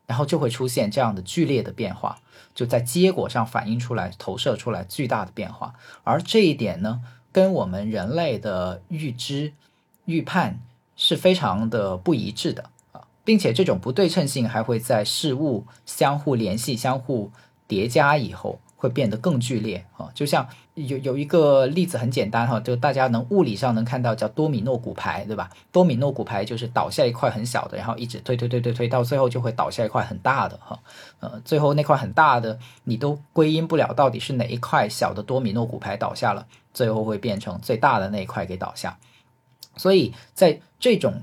[0.08, 2.20] 然后就会出现这样的剧烈的变化，
[2.56, 5.76] 就在结果上反映出来、投射出来巨大的变化。
[6.04, 9.54] 而这一点呢，跟我们人类的预知、
[10.06, 10.60] 预判
[10.96, 13.02] 是非常的不一致的啊。
[13.24, 17.32] 并且这种不对称性还会在事物相互联系、相互
[17.68, 20.10] 叠加以后，会变得更剧烈啊！
[20.16, 25.52] 就像有有一个例子很简单哈，就大家能物理上能看到叫多米诺骨牌，对吧？
[25.72, 30.80] 多米诺骨牌就是倒下一块很小的，然后一直推推推推推，到最后就会倒下一块很大的哈。
[31.20, 38.98] 呃，最后那块很大的你都归因不了到底是哪一块小的多米诺骨牌倒下了，最后会变成最大的那一块给倒下。
[39.78, 41.22] 所以在这种。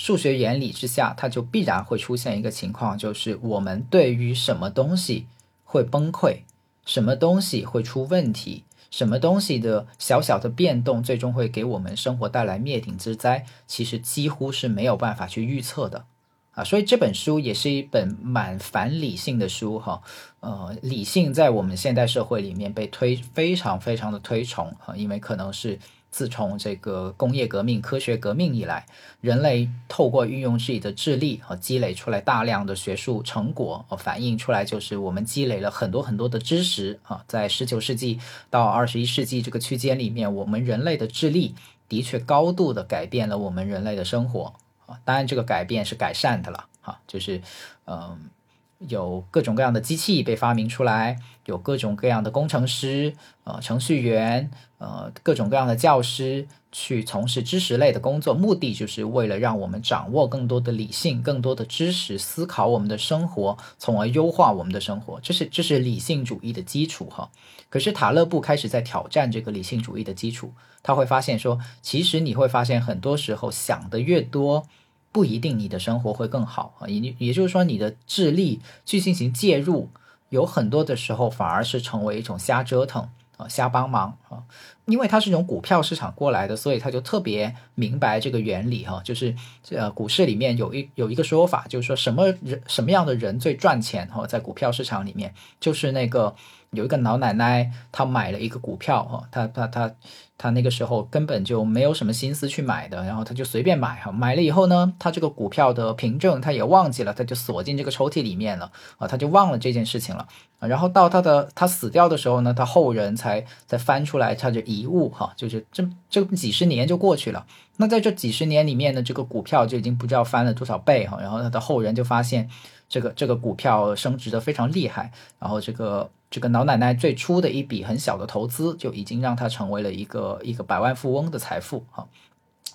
[0.00, 5.26] 数学原理之下，它就必然会出现一个情况，就是我们对于什么东西
[5.64, 6.42] 会崩溃，
[6.88, 16.06] 什么东西会出问题，什么东西的小小的变动，最终会给我们生活带来灭顶之灾，其实几乎是没有办法去预测的
[16.52, 16.64] 啊。
[16.64, 20.00] 所以这本书也是一本蛮反理性的书哈。
[20.40, 25.78] 呃，理性在我们现代社会里面被推非常非常的推崇啊，因为可能是。
[26.10, 28.86] 自从这个工业革命、科学革命以来，
[29.20, 37.22] 人类透过运用自己的智力和积累出来大量的学术成果，反映出来就是我们积累了很多很多的知识啊。
[37.28, 38.18] 在十九世纪
[38.50, 41.54] 到二十一世纪这个区间里面，我们人类的智力
[41.88, 44.54] 的确高度的改变了我们人类的生活
[44.86, 44.98] 啊。
[45.04, 47.40] 当然，这个改变是改善的了哈，就是
[47.86, 48.30] 嗯。
[48.78, 53.12] 有各种各样的机器被发明出来，有各种各样的工程师、
[53.44, 65.18] 呃程序员、呃各种各样的教师去从事知识类的工作，目的就是为了让我们掌握更多的理性、更多的知识，思考我们的生活，从而优化我们的生活。
[65.20, 67.30] 这是这是理性主义的基础哈。
[67.68, 74.66] 可是塔勒布开始在挑战这个理性主义的基础，他会发现说，其实你会发现很多时候想的越多。
[75.10, 79.88] 不一定你的生活会更好啊，也也就是说，你的智力去进行介入，
[80.28, 84.44] 有很多的时候反而是成为一种瞎折腾啊，瞎帮忙啊。
[84.86, 89.02] 因为他是从股票市场过来的，所以他就特别明白这个原理哈。
[89.04, 89.34] 就是
[89.70, 96.34] 呃，股市里面有一有一个说法，就是说什么人什么样的人最赚钱哈，在股票市场里面，就是那个
[96.70, 99.94] 有一个老奶奶，她买了一个股票哈，她她她。
[100.40, 110.28] 她那个时候根本就没有什么心思去买的，然后她就随便买哈，买了以后呢，她这个股票的凭证她也忘记了，她就锁进这个抽屉里面了啊，他就忘了这件事情了。
[110.60, 117.44] 然后到他的他死掉的时候呢，他后人才才翻出来他的遗物哈，就是这这几十年就过去了。
[117.78, 122.48] 那在这几十年里面呢，这个股票就已经不知道翻了多少倍哈，然后他的后人就发现
[122.88, 126.08] 这个这个股票升值的非常厉害，然后这个。
[126.30, 132.06] 这个老奶奶最初的一笔很小的投资，就已经让她成为了一个一个百万富翁的财富啊，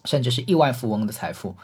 [0.06, 1.56] 甚至是亿万富翁的财富。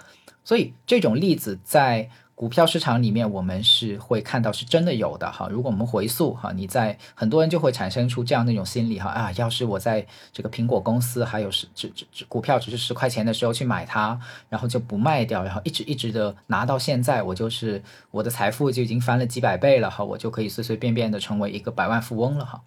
[0.43, 2.10] 所以这种例子在。
[2.39, 5.49] 股票市场里面，我们是会看到是真的有的哈。
[5.52, 22.62] 如果我们回溯哈，你在很多人就会产生出这样的一种心理哈啊，要是我在这个苹果公司还有十只只只股票只是十块钱的时候去买它，然后就不卖掉，然后一直一直的拿到现在，我就是我的财富就已经翻了几百倍了哈，我就可以随随便便的成为一个百万富翁了哈。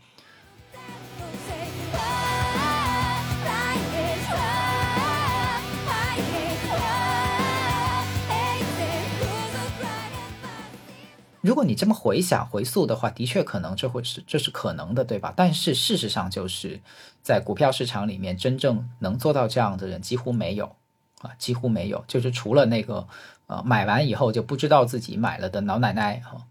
[11.42, 15.34] 如果你这么回想回溯的话，的确可能这会是这是可能的，对吧？
[15.36, 16.80] 但是事实上就是
[17.20, 20.76] 在股票市场里面，真正能做到这样的人几乎没有
[21.20, 22.04] 啊，几乎没有。
[22.06, 23.08] 就是除了那个
[23.48, 26.46] 呃买完以后就不知道自己买了的老奶奶哈，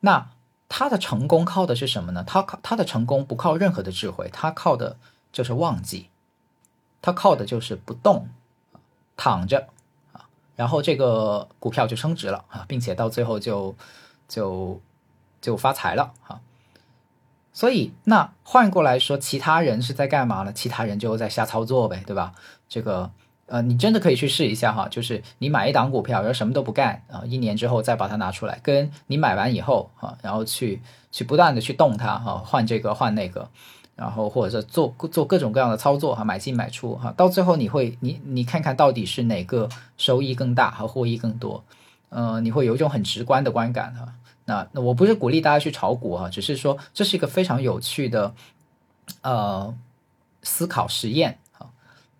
[0.00, 0.30] 那
[0.66, 2.24] 他的成功靠的是什么呢？
[2.26, 4.96] 他靠他的成功不靠任何的智慧，他靠的
[5.30, 6.08] 就是忘记，
[7.02, 8.30] 他靠的就是不动，
[9.14, 9.68] 躺着
[10.14, 10.24] 啊，
[10.56, 13.76] 然后这个股票就升值了啊，并且到最后就。
[14.28, 14.80] 就
[15.40, 16.40] 就发财了哈，
[17.52, 20.52] 所以那换过来说，其他人是在干嘛呢？
[20.52, 22.34] 其他人就在瞎操作呗，对吧？
[22.68, 23.10] 这个
[23.46, 33.48] 呃，你真的可以去试一下哈，就是你买一档股票，然后什么都不干啊，一年之后再把它拿出来，跟你买完以后啊，然后去去不断的去动它哈，换这个换那个，
[33.94, 41.62] 然后或者是做做各种各样的操作哈，买进买出哈，到最后你会你你看看到底是哪个收益更大和获益更多，
[42.08, 44.14] 呃，你会有一种很直观的观感哈。
[44.44, 48.34] 那那我不是鼓励大家去炒股啊，只是说这是一个非常有趣的
[49.22, 49.74] 呃
[50.42, 51.66] 思考实验啊。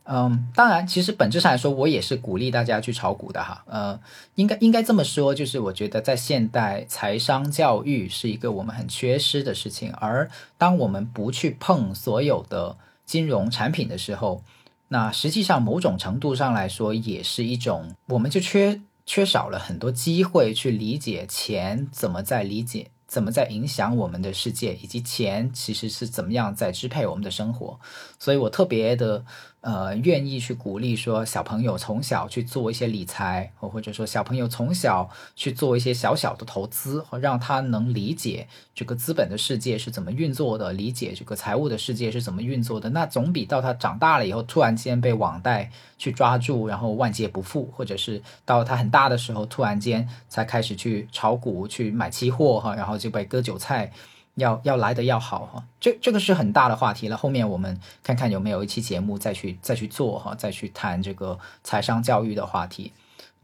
[0.09, 3.65] 嗯，当然，其实本质上来说，我也是鼓励大家去炒股的哈。
[3.67, 4.01] 呃，
[4.35, 14.43] 应该应该这么说，就是我觉得在现代财商教育是一个我们很缺失的事情，而当我们不去碰所有的金融产品的时候，
[14.89, 22.91] 那实际上某种程度上来说，也是一种我们就缺缺少了很多机会去理解钱怎么在理解。
[23.09, 27.79] 怎么在影响我们的世界，以及钱其实是怎么样在支配我们的生活？
[28.19, 29.25] 所以我特别的
[29.67, 42.91] 呃愿意去鼓励说，小朋友从小去做一些理财，或者说小朋友从小去做一些小小的投资，让他能理解这个资本的世界是怎么运作的，理解这个财务的世界是怎么运作的。
[42.91, 52.97] 那总比到他长大了以后突然间被网贷去抓住，然后万劫不复，或者是到他很大的时候突然间才开始去炒股、去买期货哈，然后。
[52.97, 53.93] 就被割韭菜，
[54.37, 57.17] 要要来的要好哈，这这个是很大的话题了。
[57.17, 62.93] 后面我们看看有没有一期节目再去再去做哈，再去谈这个财商教育的话题。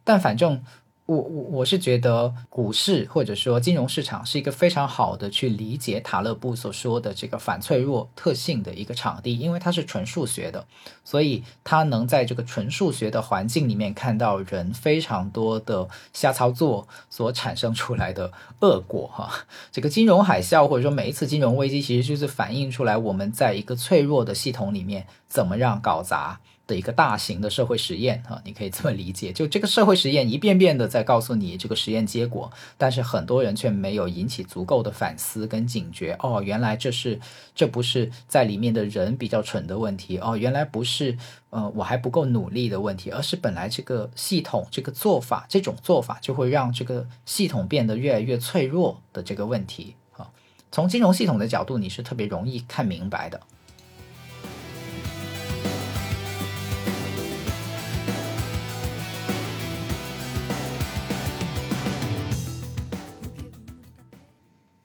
[0.05, 0.65] 但反正。
[1.13, 10.65] 我我我是觉得股市或者说金融市场是一个非常好的去理解塔勒布所说的这个反脆弱特性的一个场地，因为它是纯数学的，
[11.05, 19.31] 所以它能在这个纯数学的环境里面看到人非常多的瞎操作所产生出来的恶果哈。
[19.71, 26.41] 这个金融海啸或者说每一次金融危机，其实就是反映出来我们在一个脆弱的系统里面怎么让搞砸。
[26.77, 36.17] 一个大型的社会实验啊，你可以这么理解，就这个社会实验一遍遍的在告诉你这个实验结果，但是很多人却没有引起足够的反思跟警觉。
[36.21, 37.19] 哦，原来这是
[37.55, 41.17] 这不是在里面的人比较蠢的问题哦，原来不是
[41.51, 50.29] 呃我还不够努力的问题，而是本来这个系统这个做法这种做法就会让这个系统变得越来越脆弱的这个问题啊。
[50.71, 53.41] 从金融系统的角度，你是特别容易看明白的。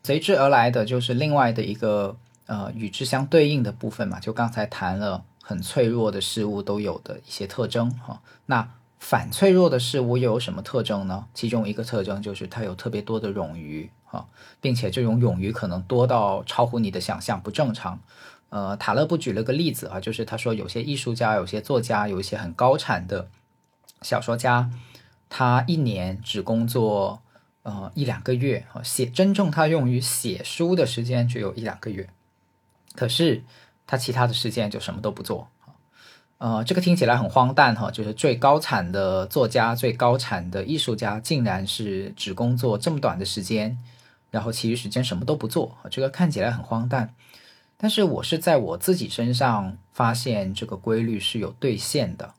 [0.08, 2.16] 随之而来的就是另外的一个
[2.46, 8.22] 呃与之相对应的部分嘛，就刚才谈了很脆弱的事物都有的一些特征哈。
[8.46, 11.26] 那反脆弱的事物又有什么特征呢？
[11.34, 14.26] 其中一个特征就是它有特别多的冗余哈，
[14.62, 18.00] 并且这种冗余可能多到超乎你的想象，不正常。
[18.48, 23.28] 呃，塔勒布举了个例子啊，就是他说有些艺术家、有些作家、有一些很高产的
[24.02, 24.72] 小说家，
[25.28, 27.20] 他一年只工作。
[27.68, 32.08] 呃，一两个月啊，写真正他用于写书的时间只有一两个月，
[32.96, 33.44] 可是
[33.86, 35.50] 他其他的时间就什么都不做
[36.38, 43.78] 呃，这个听起来很荒诞哈，就是最高产的作家、最高产的艺术家，竟然是只工作这么短的时间，
[44.32, 47.14] 然后其余时间什么都不做这个看起来很荒诞，
[47.76, 52.34] 但是我是在我自己身上发现这个规律是有兑现的。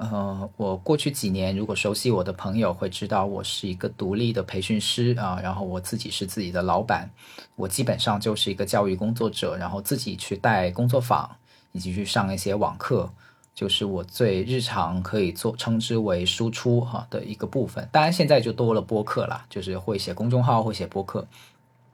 [0.00, 7.10] 呃，我过去几年，如果熟悉我的朋友会知道，我是一个独立的培训师啊，然后我自己是自己的老板，
[7.54, 11.30] 我基本上就是一个教育工作者，然后自己去带工作坊，
[11.72, 13.12] 以及去上一些网课，
[13.54, 17.86] 就是我最日常可以做称之为输出哈的一个部分。
[17.92, 21.28] 当然现在就多了播客啦，就是会写公众号，会写播客。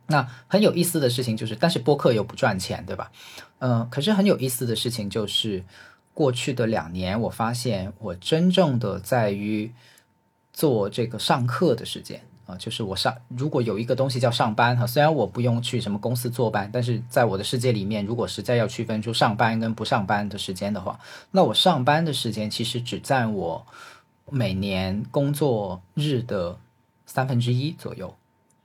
[0.06, 3.10] 那很有意思的事情就是，但是播客又不赚钱，对吧？
[3.58, 5.64] 嗯，可是很有意思的事情就是。
[6.16, 9.70] 过去的两年，我发现我真正的在于
[10.50, 20.98] 做这个上课的时间啊，就是我上如果有一个东西叫上班哈，虽然我不用去什么公司坐班，但是在我的世界里面，如果实在要区分出上班跟不上班的时间的话，
[21.32, 23.66] 那我上班的时间其实只占我
[24.30, 26.58] 每年工作日的
[27.04, 28.16] 三分之一左右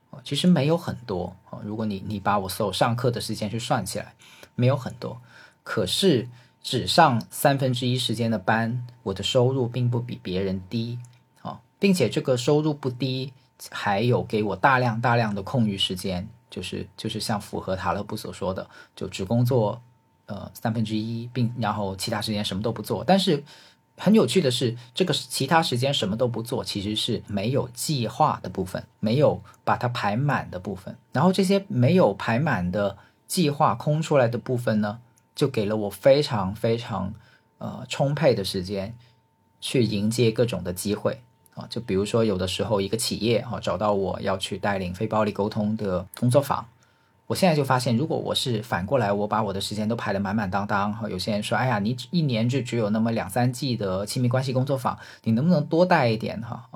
[0.10, 1.60] 啊，其实没有很多啊。
[1.66, 4.14] 如果你你把我所有上课的时间去算起来，
[4.56, 5.22] 没有很多，
[5.64, 6.30] 可是。
[6.64, 11.00] 只上三分之一时间的班，我的收入并不比别人低，
[11.42, 13.34] 啊，并且这个收入不低，
[13.72, 19.82] 还有给我大量大量的空余时间，就是就是像符合塔勒布所说的，就只工作
[20.28, 23.04] 呃三分之一，并然后其他时间什么都不做。
[23.04, 23.44] 但是
[23.98, 30.96] 很有趣的是，这个其他时间什么都不做，其实是没有计划的部分，没有把它排满的部分。
[31.12, 32.98] 然后这些没有排满的
[33.28, 35.00] 计划空出来的部分呢？
[35.36, 37.14] 就给了我非常非常
[37.58, 38.96] 呃充沛的时间
[39.60, 41.22] 去迎接各种的机会
[41.54, 46.66] 啊，就比如说有的时候一个企业啊找到我要去带领非暴力沟通的工作坊，
[47.28, 56.70] 我现在就发现，如果我是反过来，我把我的时间都排得满满当当哈，有些人说，哎呀，你一年就只有那么两三季的亲密关系工作坊，你能不能多带一点哈？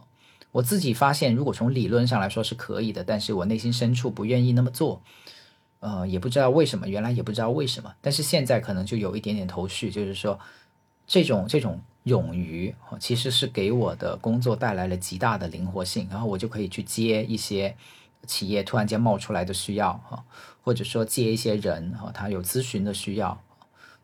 [0.51, 5.01] 我自己发现，如果从理论上来说是可以的，但是我内心深处不愿意那么做。
[5.86, 10.39] 呃，也不知道为什么，原来也不知道为什么，但是现在可能就有一点点头绪，就是说，
[11.05, 17.75] 这种这种勇于，其实是给我的工作带来了极大的灵活性，然后我就可以去接一些
[18.25, 20.23] 企业突然间冒出来的需要哈，
[20.63, 23.39] 或者说接一些人哈，他有咨询的需要。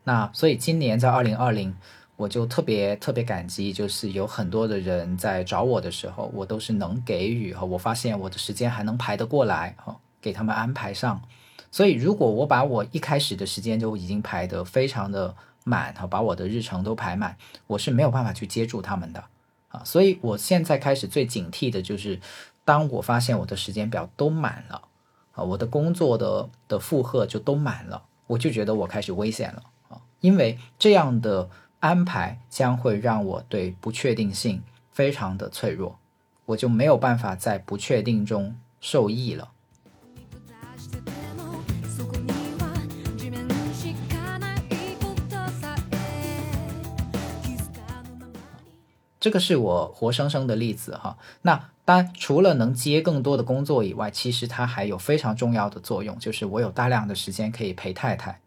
[0.04, 1.74] 那所以今年在二零二零，
[2.14, 11.20] 我就特别特别感激，就是有很多的人在找我的时候，我都是能给予哈，我发现我的时间还能排得过来哈，给他们安排上。
[11.72, 19.24] 所以如果我把我一开始的时间就已经排得非常的满哈，把我的日程都排满，我是没有办法去接住他们的
[19.68, 19.82] 啊。
[19.84, 22.20] 所以我现在开始最警惕的就是，
[22.64, 24.82] 当我发现我的时间表都满了
[25.32, 29.62] 啊，我的工作的的负荷就都满了，我就觉得我开始危险了。
[29.88, 31.50] 啊因为这样的
[31.80, 34.62] 安排将会让我对不确定性
[34.92, 35.98] 非常的脆弱，
[36.44, 39.50] 我就没有办法在不确定中受益了。
[49.22, 51.16] 这个是我活生生的例子哈。
[51.42, 58.40] 那当然，除了能接更多的工作以外，其实它还有非常重要的作用，就是我有大量的时间可以陪太太。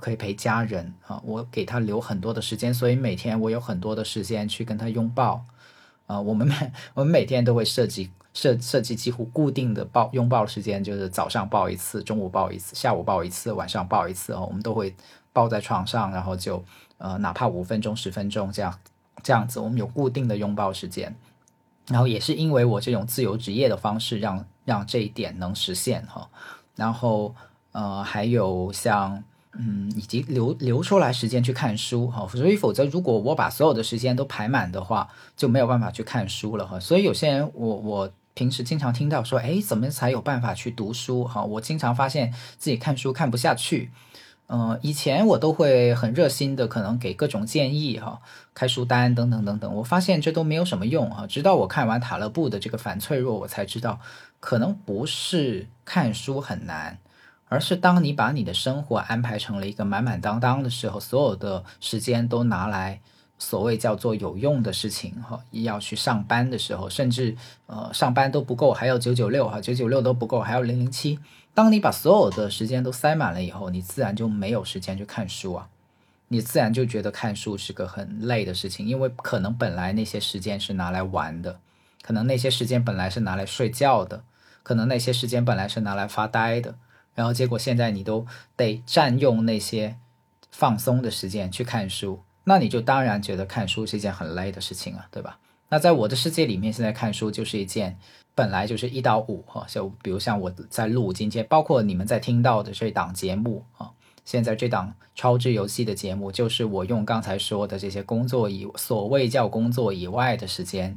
[0.00, 5.42] 可以陪家人啊，我给他留很多的时间，所以每天我有很多的时间去跟他拥抱
[6.06, 6.20] 啊。
[6.20, 6.54] 我们每
[6.92, 14.44] 我们每天都会设计设设计几乎固定的抱拥抱时间，就是早上抱一次，中午抱一次，下午抱一次，晚上抱一次哦。
[14.46, 14.94] 我们都会
[15.32, 16.62] 抱在床上，然后就
[16.98, 18.78] 呃，哪怕五分钟、十分钟这样
[19.22, 21.14] 这样子，我们有固定的拥抱时间。
[21.88, 26.28] 然后也是因为我这种自由职业的方式，让让这一点能实现哈。
[26.76, 27.34] 然后
[27.72, 29.22] 呃，还有像。
[29.60, 36.78] 嗯，以及留留出来时间去看书哈，所以否则如果我把所有的时间都排满的话，就没有办法去看书了哈。
[36.78, 41.42] 所以有些人，我我平时经常听到说，哎，怎么才有办法去读书哈？
[41.42, 43.90] 我经常发现自己看书看不下去，
[44.48, 48.20] 嗯，以前我都会很热心的，可能给各种建议哈，
[48.54, 51.26] 开书单等等等等，我发现这都没有什么用哈。
[51.26, 54.00] 直到我看完塔勒布的这个反脆弱，我才知道，
[54.40, 56.98] 可能不是看书很难。
[57.50, 63.00] 而是当你把你的生活安排成了一个满满当当的时候，所有的时间都拿来
[63.38, 67.34] 所谓叫做有用的事情哈，要去上班的时候，甚至
[67.66, 71.18] 呃上班都不够，还要九九六哈，九九六都不够，还要零零七。
[71.58, 75.68] 当你把所有的时间都塞满了以后，你自然就没有时间去看书啊，
[76.28, 81.58] 你自然就觉得看书是个很累的事情，因为可能本来那些时间是拿来玩的，
[82.00, 84.22] 可能那些时间本来是拿来睡觉的，
[84.62, 86.76] 可能那些时间本来是拿来发呆的。
[87.16, 89.96] 然后结果现在你都得占用那些
[90.52, 95.40] 放松的时间去看书，那你就当然觉得看书是一件很累的事情啊，对吧？
[95.70, 97.98] 那在我的世界里面，现在看书就是一件
[98.38, 103.90] 本来就是一到五哈，就比如像我在录今天，包括你们在听到的这档节目啊，
[104.24, 110.96] 现在这档超智游戏的节目，就是我用刚才说的这些工作以所谓叫工作以外的时间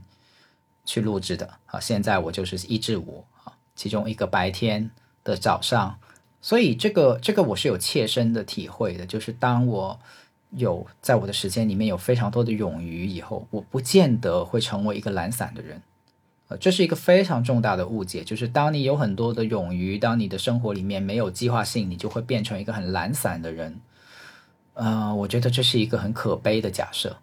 [0.86, 1.80] 去录制的啊。
[1.80, 4.92] 现在我就是一至五啊，其中一个白天
[5.24, 5.98] 的早上。
[6.42, 10.00] 所以这个这个我是有切身的体会的，就是当我
[10.52, 15.82] 有在我的时间里面有非常多的冗余以后，我不见得会成为一个懒散的人，
[16.58, 23.80] 这是一个非常重大的误解，就是当你有很多的冗余，当你的生活里面没有计划性，你就会变成一个很懒散的人，
[24.74, 27.18] 呃，我觉得这是一个很可悲的假设，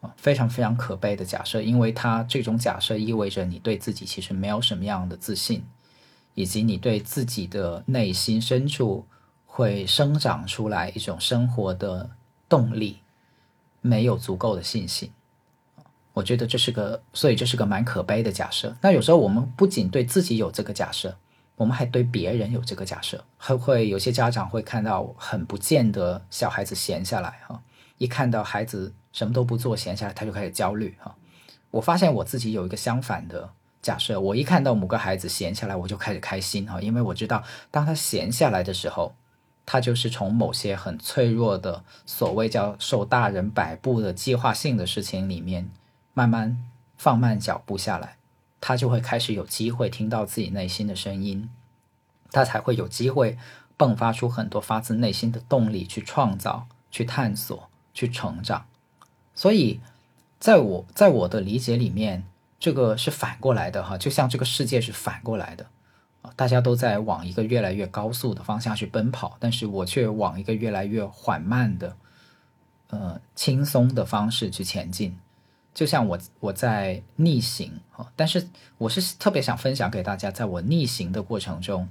[0.00, 5.64] 啊，非常非常可悲的假设，因为它这种假设意味着你对自己其实没有什么样的自信。
[6.38, 9.06] 以及你对自己的内心深处
[9.46, 12.10] 会生长出来一种生活的
[12.46, 12.98] 动力，
[13.80, 15.10] 没有足够的信心，
[16.16, 18.74] 我觉得这是个，所以这是个蛮可悲的假设。
[18.80, 21.14] 那有时候我们不仅对自己有这个假设，
[21.56, 27.60] 我们还对别人有这个假设，还会有些家长会看到很不见得小孩子闲下来哈，
[27.98, 31.14] 一看到孩子什么都不做闲下来，他就开始焦虑哈。
[31.70, 33.50] 我发现我自己有一个相反的。
[33.82, 39.14] 假设我一看到某个孩子闲下来，我就开始开心哈，因为我知道，当他闲下来的时候，
[39.66, 45.70] 他就是从某些很脆弱的所谓叫受大人摆布的计划性的事情里面，
[46.16, 46.56] 慢慢
[46.96, 48.16] 放慢脚步下来，
[48.58, 51.50] 他就会开始有机会听到自己内心的声音，
[52.32, 53.36] 他才会有机会
[53.76, 58.64] 迸发出很多发自内心的动力去创造、去探索、去成长。
[59.34, 59.80] 所以，
[60.40, 62.24] 在我在我的理解里面。
[62.58, 65.66] 这个是反过来的哈，就像这个世界是反过来的，
[66.36, 71.96] 大家都在往一个越来越高速的方向去奔跑，但是我却往一个越来越缓慢的、
[72.88, 75.18] 呃轻松的方式去前进。
[75.76, 78.48] 就像我我在逆行啊，但是
[78.78, 81.86] 我是特别想分享给大家，在我逆行的过程中，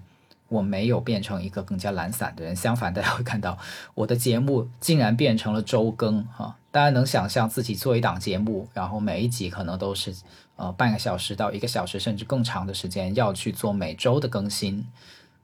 [0.50, 3.56] 我没有变成一个更加懒散的人，相反，大家会看到
[3.94, 6.58] 我的节目竟然变成了周更哈。
[6.72, 10.16] 大家能想象自己做一档节目，然后每一集可能都是
[10.56, 14.88] 呃半个小时到一个小时，甚至更长的时间，要去做每周的更新，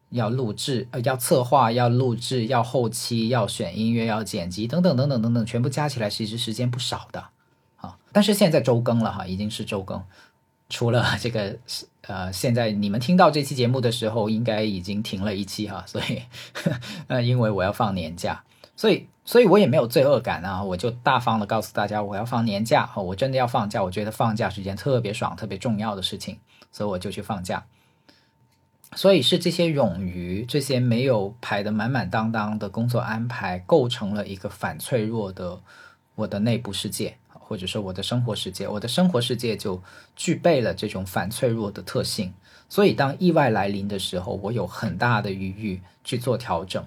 [0.10, 7.26] 要录制呃要策划，要录制，要后期，要选音乐，要剪辑等等等等等等，全部加起来其实时间不少的。
[8.12, 10.04] 但是现在周更了哈，已经是周更。
[10.70, 11.58] 除了 这个，
[12.08, 16.22] 呃，现在你们听到这期节目的时候，应该已经停了一期哈， 所以，
[17.08, 18.42] 呃，因为我要放年假，
[18.78, 26.38] 所以，所以我也没有罪恶感啊，我就大方的告诉大家，我要放年假哈，我真的要放假，我觉得放假是一件特别爽、特别重要的事情，
[26.72, 27.66] 所以我就去放假。
[28.94, 35.62] 所以是这些冗余、这些没有排的满满当当的工作安排，构成了一个反脆弱的
[36.16, 37.18] 我的内部世界。
[37.52, 39.84] 或者说我的生活世界，我的生活世界就
[40.16, 42.34] 具备了这种反脆弱的特性，
[42.70, 46.82] 所以当意外来临的时候，我有很大的余裕去做调整，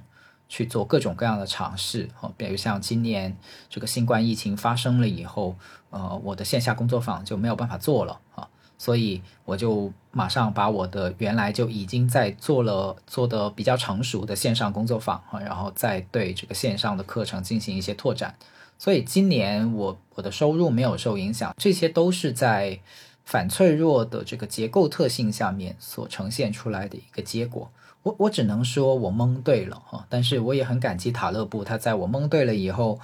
[0.48, 2.08] 去做各种各样的尝试。
[2.22, 3.36] 哦，比如像今年
[3.68, 5.54] 这个新冠疫情发生了以后，
[5.90, 8.48] 呃，我的线下工作坊就没有办法做了啊，
[8.78, 18.34] 所以我就马上把我的原来就已经在做了做的比较成熟的线上工作坊啊，然后再对这个线上的课程进行一些拓展。
[18.78, 22.80] 所以今年我我的收入没有受影响，这些都是在
[23.24, 27.70] 反脆弱的这个结构特性下面所呈现出来的一个结果。
[28.02, 33.00] 我我只能说我蒙对了哈，但是我也很感激塔勒布，他在我蒙对了以后，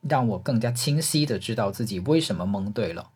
[0.00, 3.10] 让我更加清晰的知道自己为什么蒙对了。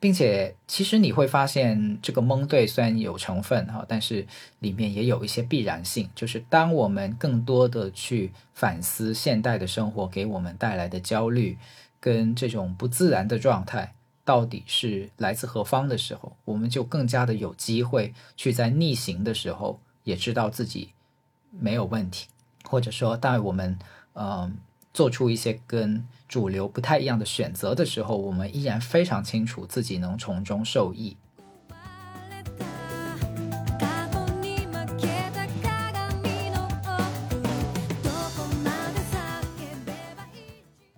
[0.00, 4.26] 并且，其实你会发现，这个蒙对虽然有成分哈，但是
[4.60, 6.08] 里面也有一些必然性。
[6.14, 11.58] 就是当我们更多的去反思现代的生活给我们带来的焦虑
[12.00, 13.92] 跟这种不自然的状态
[14.24, 20.94] 到底是来自何方的时候，我们就更加的有机会去在逆行的时候也知道自己
[21.50, 22.26] 没有问题，
[22.64, 23.78] 或者说，当我们
[24.14, 24.56] 嗯。
[24.92, 31.16] 做出一些跟主流不太一样的选择的时候，我们依然非常清楚自己能从中受益。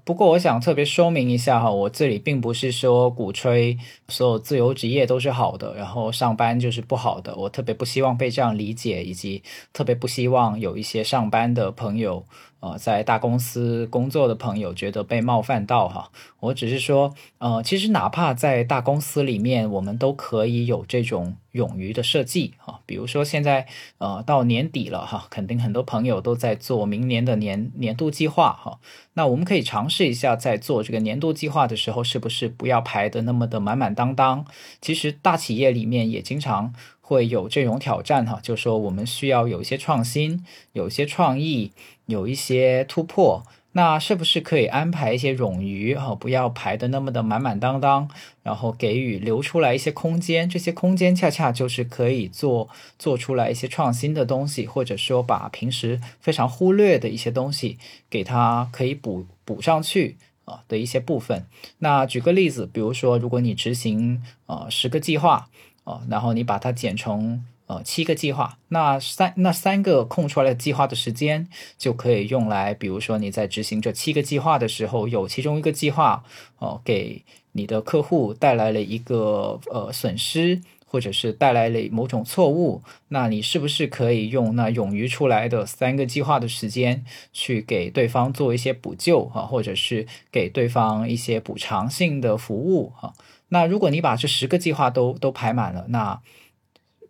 [0.05, 3.78] 不过，我想特别说明一下哈，我这里并不是说鼓吹
[4.09, 7.35] 所有自由职业都是好的，然后上班就是不好的。
[7.37, 12.26] 我特别不希望被这样理解，以及特别不希望有一些上班的朋友。
[12.63, 22.81] 呃，在大公司工作的朋友觉得被冒犯到哈，我只是说，呃，其实哪怕在大公司里面，我们都可以有这种冗余的设计哈。
[22.87, 23.67] 比如说现在，
[23.99, 28.79] 呃，到年底了哈，肯定很多朋友都在做明年的年年度计划哈。
[29.15, 34.47] 那我们可以尝试一下，在做这个年度计划的时候，是不是不要排的那么的满满当当？
[34.81, 36.73] 其实大企业里面也经常
[37.03, 41.73] 会有这种挑战哈，就说我们需要有一些创新，有一些创意。
[42.07, 46.15] 有一些突破，那是不是可以安排一些冗余啊？
[46.17, 48.11] 不要排的那么的满满当当，
[48.43, 50.49] 然后给予留出来一些空间。
[50.49, 57.79] 这些空间恰恰就是可以做做出来一些创新的东西，或者说把平时非常忽略的一些东西
[58.11, 61.47] 给它可以补补上去啊的一些部分。
[61.79, 65.49] 那举个例子，比如说，如果你执行呃十个计划
[65.85, 67.45] 啊，然后你把它剪成。
[67.68, 76.22] 呃，七个计划，那三那三个空出来的计划的时间就可以用来，比如说你在执行这七个计划的时候，有其中一个计划
[76.59, 77.22] 哦，给
[77.53, 87.03] 你的客户带来了一个呃损失，或者是带来了某种错误，那你是不是可以用那冗余出来的三个计划的时间
[87.33, 93.14] 去给对方做一些补救啊，或者是给对方一些补偿性的服务啊？
[93.53, 96.19] 那如果你把这十个计划都都排满了，那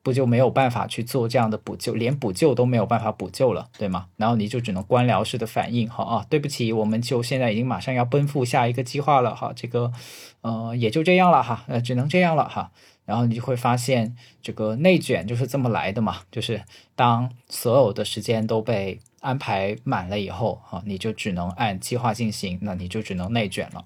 [0.03, 4.09] 不就没有办法去做这样的补救，连补救都没有办法补救了，对吗？
[4.17, 9.93] 然后你就只能官僚式的反应，好啊，对不起，我们就现在已经马上要奔赴下一个计划了，哈，这个，
[10.41, 12.73] 呃，也就这样了哈，呃，只能这样了哈。
[13.05, 16.63] 然后你就会发现，这个内卷就是这么来的嘛，就是
[16.97, 23.85] 当所有的时间都被安排满了以后，哈，你就只能按计划进行，那你就只能内卷了，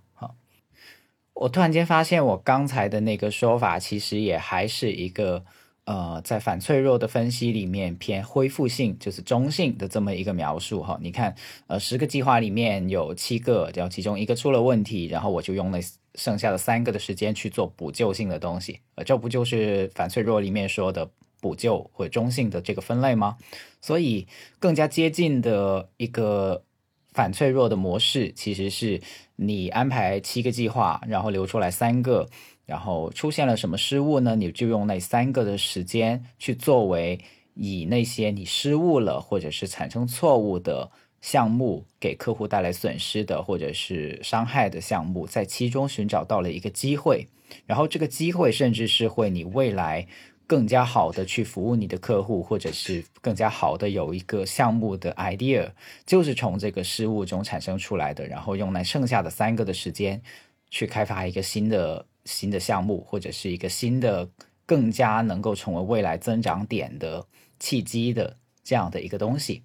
[1.36, 5.44] 我突然间发现，我刚才的那个说法其实也还是一个。
[5.86, 10.98] 呃，在反脆弱的分析里面，偏恢复性就是中性的这么一个描述哈。
[11.00, 11.32] 你看，
[11.68, 15.78] 呃，十个计划里面有七个，然后其中一个出了问题，然后我就用了
[16.16, 18.80] 剩下的三个的时间去做补救性的东西。
[18.96, 21.08] 呃，这不就是反脆弱里面说的
[21.40, 23.36] 补救或中性的这个分类吗？
[23.80, 24.26] 所以
[24.58, 26.64] 更加接近的一个
[27.12, 29.00] 反脆弱的模式，其实是
[29.36, 32.28] 你安排七个计划，然后留出来三个。
[32.66, 34.34] 然后出现了什么失误呢？
[34.34, 37.20] 你就用那三个的时间去作为
[37.54, 47.28] 以那些你失误了或者是产生错误的项目给客户带来损失的或者是伤害的项目，在其中寻找到了一个机会，
[47.66, 50.08] 然后这个机会甚至是会你未来。
[50.46, 55.72] 更加好的去服务你的客户，或者是更加好的有一个项目的 idea，
[56.06, 60.22] 就是从这个失误中产生出来的，然后用来剩下的三个的时间
[60.70, 64.28] 去开发一个新的新的项目，或者是一个新的
[64.64, 67.26] 更加能够成为未来增长点的
[67.58, 69.64] 契机的这样的一个东西。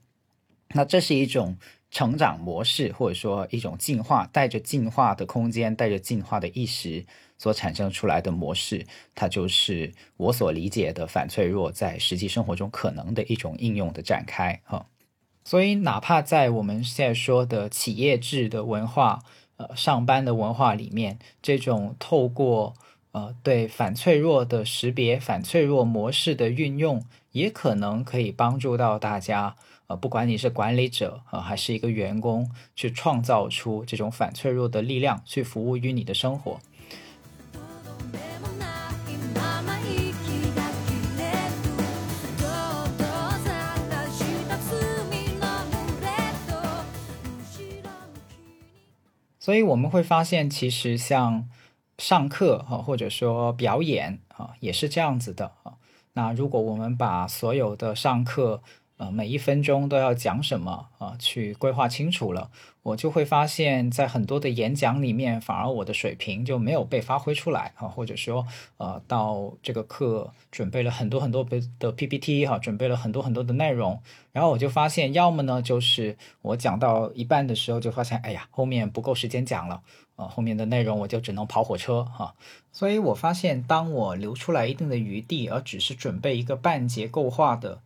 [0.73, 1.57] 那这是一种
[1.91, 7.05] 成长模式，或者说一种进化，带着进化的空间，带着进化的意识。
[7.41, 8.85] 所产生出来的模式，
[9.15, 14.85] 它就是我所理解的反脆弱在实际生活中可能的一种应用的展开哈。
[15.43, 19.23] 所以，哪怕在我们现在说的企业制的文化、
[19.57, 22.75] 呃上班的文化里面，这种透过
[23.11, 29.55] 呃对反脆弱的识别、反脆弱模式的运用，也可能可以帮助到大家。
[29.87, 36.59] 呃，不管你是管理者啊，还是一个员工，去创造出这种反脆弱的力量，去服务于你的生活。
[49.41, 51.49] 所以我们会发现，其实像
[51.97, 55.73] 上课啊，或者说表演啊，也是这样子的啊。
[56.13, 58.61] 那如果我们把所有的上课，
[59.01, 61.15] 呃，每一分钟都要讲什么啊？
[61.17, 62.51] 去规划清楚了，
[62.83, 68.45] 我就会发现，在很多的演讲里面，反而我的水平就没有被发挥出来啊，或者说，
[68.77, 71.43] 呃，到这个课准备了很多很多
[71.79, 73.99] 的 PPT 哈，准备了很多很多的内容，
[74.31, 79.81] 然后我就发现，要么呢，就是我讲到一半的时候就发现，哎呀，后面不够时间讲了
[80.15, 82.35] 啊，后面的内容我就只能跑火车哈。
[82.71, 87.79] 所以我发现，当我留出来一定的余地，而只是准备一个半结构化的。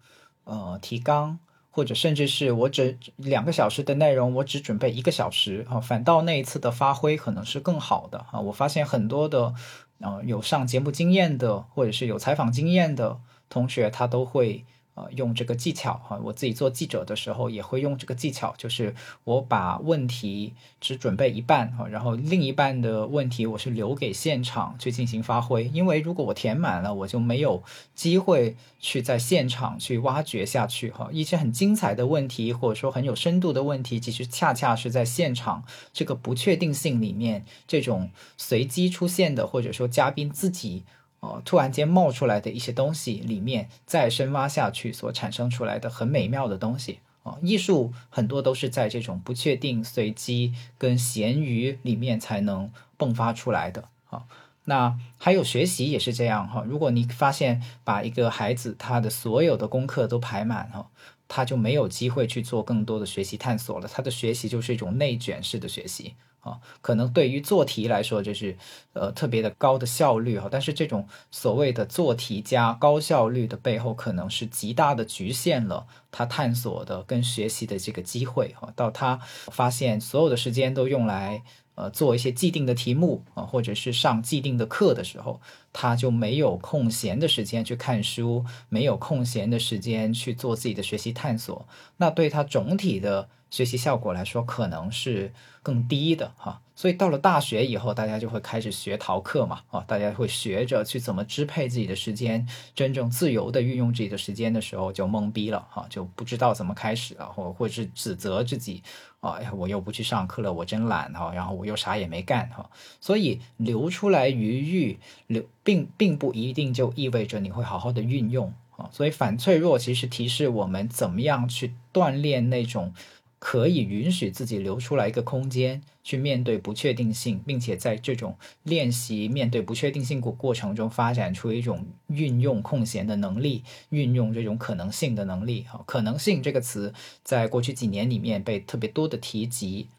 [0.45, 1.37] 呃，提纲
[1.69, 8.39] 或者甚至是我只两个小时的内容，我只准备一个小时啊，反倒那一次的发挥可能是更好的啊。
[8.39, 9.53] 我发现很多的
[9.99, 13.19] 呃有上节目经验的或者是有采访经验的
[13.49, 14.63] 同学，他都会。
[14.95, 27.61] 呃，用这个技巧哈，我自己做记者的时候也会用这个技巧，就是我把问题只准备一半哈，然后另一半的问题我是留给现场去进行发挥，因为如果我填满了，我就没有
[27.93, 31.09] 机会去在现场去挖掘下去哈。
[31.11, 40.83] 一些很精彩的问题或者说很有深度的问题，其实恰恰是在现场这个不确定性里面，这种随机出现的，或者说嘉宾自己。
[41.25, 54.25] 哦，突然间冒出来的一些东西里面，再深挖下去所产生出来的很美妙的东西啊，艺术很多都是在这种不确定、随机跟咸鱼里面才能迸发出来的啊。
[54.65, 60.89] 那还有学习也是这样哈，如果你发现把一个孩子他的所有的功课都排满哈，
[61.27, 66.13] 他就没有机会去做更多的学习探索了，他的学习就是一种内卷式的学习。
[66.45, 68.55] 啊，可能对于做题来说，就是
[68.93, 78.71] 呃特别的高的效率哈，但是这种所谓的做题加高效率的背后，可能是极大的局限了他探索的跟学习的这个机会哈。
[78.75, 81.41] 到他发现所有的时间都用来
[81.73, 85.41] 呃做一些既定的题目啊，或者是上既定的课的时候，
[85.73, 91.67] 他就没有空闲的时间去看书，没有空闲的时间去做自己的学习探索，
[91.97, 93.29] 那对他总体的。
[93.55, 95.31] 学习效果来说，可能是
[95.63, 102.45] 更低的哈，所以到了大学以后，大家就会开始学逃课嘛，啊，大家会学着去怎么支配自己的时间，
[102.75, 108.83] 真正自由的运用自己的时间的时候，就懵逼了哈，就不知道怎么开始了，或或是指责自己，
[109.21, 122.93] 啊，哎呀，我又不去上课了，我真懒哈，然后我又啥也没干哈，所以留出来余裕，留并并不一定就意味着你会好好的运用啊，所以反脆弱其实提示我们怎么样去锻炼那种。
[123.39, 135.63] 可以允许自己留出来一个空间去面对不确定性，并且在这种练习面对不确定性过过程中发展出一种运用空闲的能力，运用这种可能性的能力。
[135.63, 139.89] 哈，可能性这个词在过去几年里面被特别多的提及。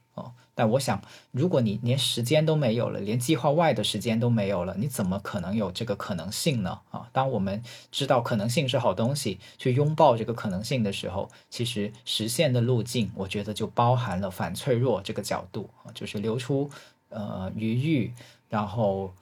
[0.58, 1.02] 但我想，
[1.32, 6.80] 如果你连时间都没有了，连计划外的时间都没有了，你怎么可能有这个可能性呢？
[6.90, 16.70] 啊，当我们知道可能性是好东西，去拥抱这个可能性的时候，其实实现的路径，我觉得就包含了反脆弱这个角度啊，就是留出
[17.10, 18.14] 呃余裕，
[18.48, 19.12] 然后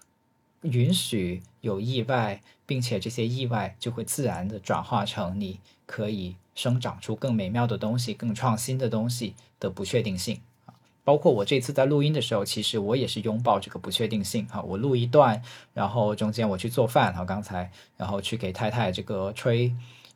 [0.62, 10.40] 允许有意外，并且这些意外就会自然的转化成你可以生长出更美妙的东西、更创新的东西的不确定性。
[11.04, 14.62] 包括我这次在录音的时候，其实我也是拥抱这个不确定性哈。
[14.62, 15.40] 我录一段，
[15.74, 19.72] 然后中间我去做饭哈，刚才然后去给太太这个吹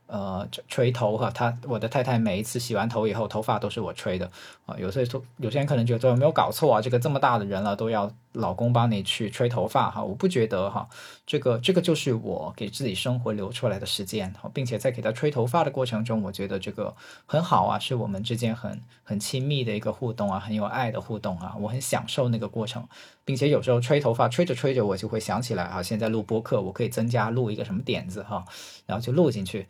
[0.06, 4.30] 呃，吹头哈，她我的太太每一次洗完头以后，头发都是我吹的
[4.64, 4.74] 啊。
[4.78, 6.80] 有些说有些人可能觉得有没有搞错啊？
[6.80, 10.02] 这个这么大的人了，都要老公帮你去吹头发哈？
[10.02, 10.88] 我不觉得哈，
[11.26, 16.94] 这个这个就是我给自己生活留出来的时间，并且在给他吹头发的过程中，我觉得这个
[17.26, 22.86] 很好啊，是我们之间很很亲密的一个互动啊，很有爱的互动啊，我很享受那个过程，
[23.24, 28.44] 并且有时候吹头发吹着吹着，我就会想起来啊，现在录播客，我可以增加录一个什么点子哈，
[28.86, 29.66] 然后就录进去。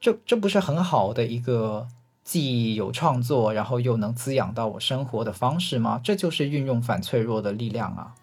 [0.00, 1.88] 这这不是很好的一个
[2.24, 6.00] 既有创作，然后又能滋养到我生活的方式吗？
[6.02, 8.14] 这就是运用反脆弱的力量啊！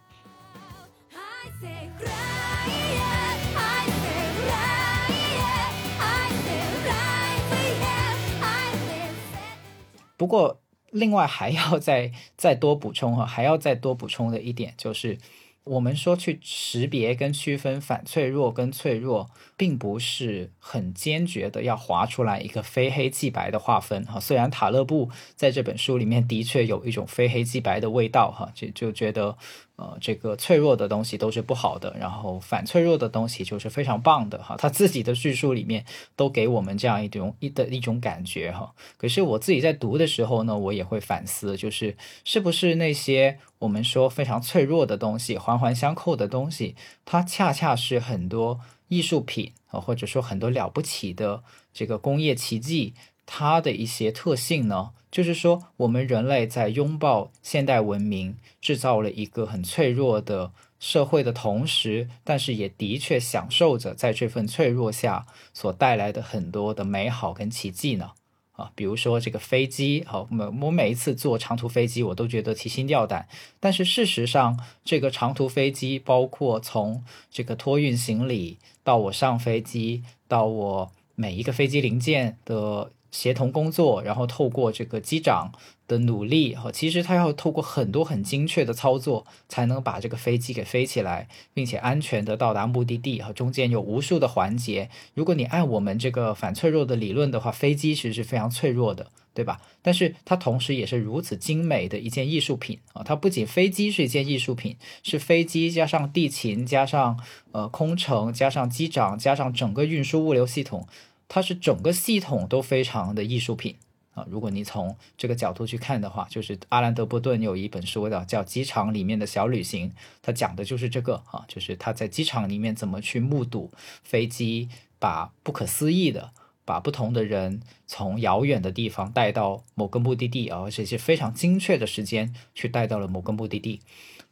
[10.18, 15.18] 不过，另外还要再再多补充哈，还要再多补充的一点就是。
[15.64, 24.20] 我们说去识别跟区分反脆弱跟脆弱，并不是很坚决的要划出来一个非黑即白的划分哈。
[24.20, 29.38] 虽然塔勒布在这本书里面的确有一种非黑即白的味道哈，就就觉得。
[29.82, 34.56] 呃，这个脆弱的东西都是不好的，然后反脆弱的东西就是非常棒的哈。
[34.60, 35.84] 他自己的叙述里面
[36.16, 38.76] 都给我们这样一种一的一种感觉哈。
[38.98, 48.60] 可是我自己在读的时候呢，我也会反思，就是是不是那些我们说非常脆弱的东西，环环相扣的东西，它恰恰是很多
[48.90, 51.42] 艺术品啊，或者说很多了不起的
[51.74, 52.94] 这个工业奇迹，
[53.26, 54.92] 它的一些特性呢？
[55.12, 68.12] 就是说，我们人类在拥抱现代文明，制造了一个很脆弱的社会的同时，但是也的确享受着在这份脆弱下所带来的很多的美好跟奇迹呢。
[68.54, 73.28] 啊，比如说这个飞机，好，每我每一次坐长途飞机，我都觉得提心吊胆。
[73.60, 82.94] 但是事实上，这个长途飞机，包括从这个托运行李到我上飞机，到我每一个飞机零件的。
[83.12, 85.52] 协同工作，然后透过这个机长
[85.88, 94.90] 的努力，哈，其实他要透过很多很精确的操作，才能把这个飞机给飞起来，并且安全的到达目的地，哈，中间有无数的环节。
[95.14, 99.60] 如果你按我们这个反脆弱的理论的话，飞机其实是非常脆弱的，对吧？
[99.82, 103.04] 但是它同时也是如此精美的一件艺术品啊！
[103.04, 107.20] 它不仅飞机是一件艺术品，是飞机加上地勤加上
[107.52, 110.88] 呃空乘加上机长加上整个运输物流系统。
[111.34, 113.78] 它是整个系统都非常的艺术品
[114.14, 114.28] 啊！
[114.30, 119.90] 如果你从这个角度去看的话，就是阿兰·德波顿有一本书的叫《机场里面的小旅行》，
[120.22, 123.72] 他讲的就是这个啊，就是他在机场里面怎么去目睹
[124.04, 124.68] 飞机
[125.00, 126.32] 把不可思议的
[126.66, 133.80] 把不同的人从遥远的地方带到某个目的地啊，而且是非常精确的时间去带到了某个目的地，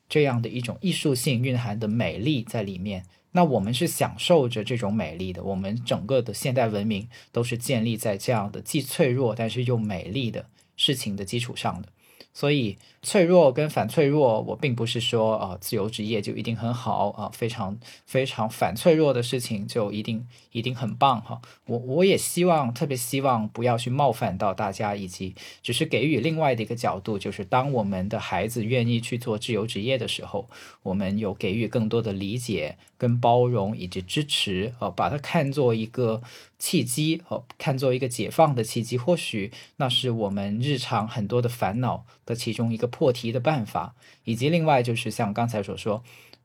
[0.10, 3.06] 这样的一种艺术性蕴含的美丽在里面。
[3.32, 11.90] 那我们是享受着这种美丽的，我们整个的现代文明都是建立在这样的既脆弱但是又美丽的事情的基础上的，
[12.34, 12.78] 所以。
[13.02, 21.42] 脆弱跟反脆弱，我并不是说啊，自由职业就一定很好啊，非常非常反脆弱的事情就一定一定很棒哈。
[21.66, 25.34] 我我也希望，特别希望不要去冒犯到大家，以及
[25.64, 30.50] 只是给予另外的一个角度，就是当我们的孩子愿意去做自由职业的时候，
[30.84, 36.22] 我们有给予更多的理解、跟包容以及支持啊，把它看作一个
[36.58, 42.89] 契机哦，看作一个解放的契机，或许那是我们日常很多的烦恼的其中一个。
[42.90, 46.04] 破题的办法，以及另外就是像刚才所说，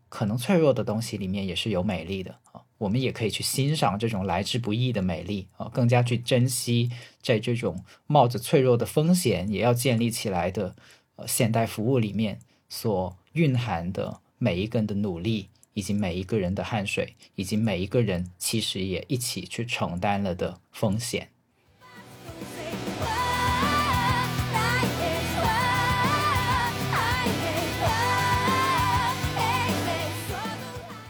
[0.09, 6.91] 可能脆弱的东西里面也是有美丽的啊，我们也可以去欣赏这种来之不易的美丽啊，更加去珍惜
[7.21, 10.77] 在这种冒着脆弱的风险也要建立起来的
[11.17, 12.39] 呃现代服务里面
[12.69, 21.31] 所蕴含的每一个人的努力，以及每一个人的汗水，以及每一个人其实也一起去承担了的风险。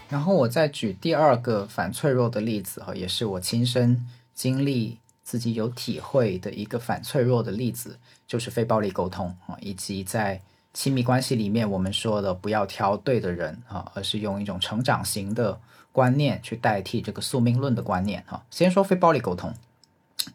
[0.09, 7.97] 然后我再举第二个反脆弱的例子哈，也是我亲身经历、自己有体会的一个反脆弱的例子，
[8.27, 10.39] 就是非暴力沟通啊，以及在
[10.73, 15.59] 亲密关系里面我们说的不要挑对的人啊，而是用一种成长型的
[15.91, 18.45] 观念去代替这个宿命论的观念哈。
[18.51, 19.53] 先说非暴力沟通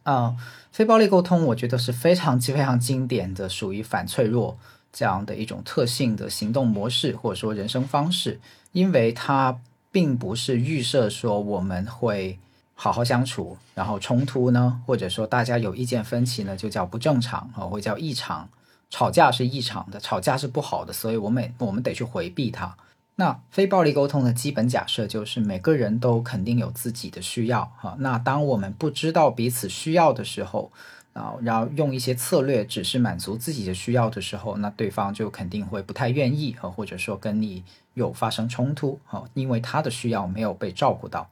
[0.03, 0.35] 啊，
[0.73, 4.59] 非暴力沟通我觉得是非常非常经典的，属于反脆弱
[4.93, 8.41] 这样的一种特性的行动模式或者说人生方式，
[8.73, 9.61] 因为它。
[9.93, 12.39] 并不是预设说我们会
[12.77, 18.49] 好好相处，然后冲突呢，或者说大家有意见分歧呢，就叫不正常啊，会叫异常。
[18.89, 22.77] 吵架是异常的，吵架是不好的，所以我们我们得去回避它。
[23.17, 27.97] 那非暴力沟通的基本假设就是每个人都肯定有自己的需要哈。
[27.99, 30.71] 那当我们不知道彼此需要的时候，
[31.13, 41.29] 啊，然后用一些策略只是满足自己的需要的时候，那对方就肯定会不太愿意啊，或者说跟你有发生冲突啊，因为他的需要没有被照顾到。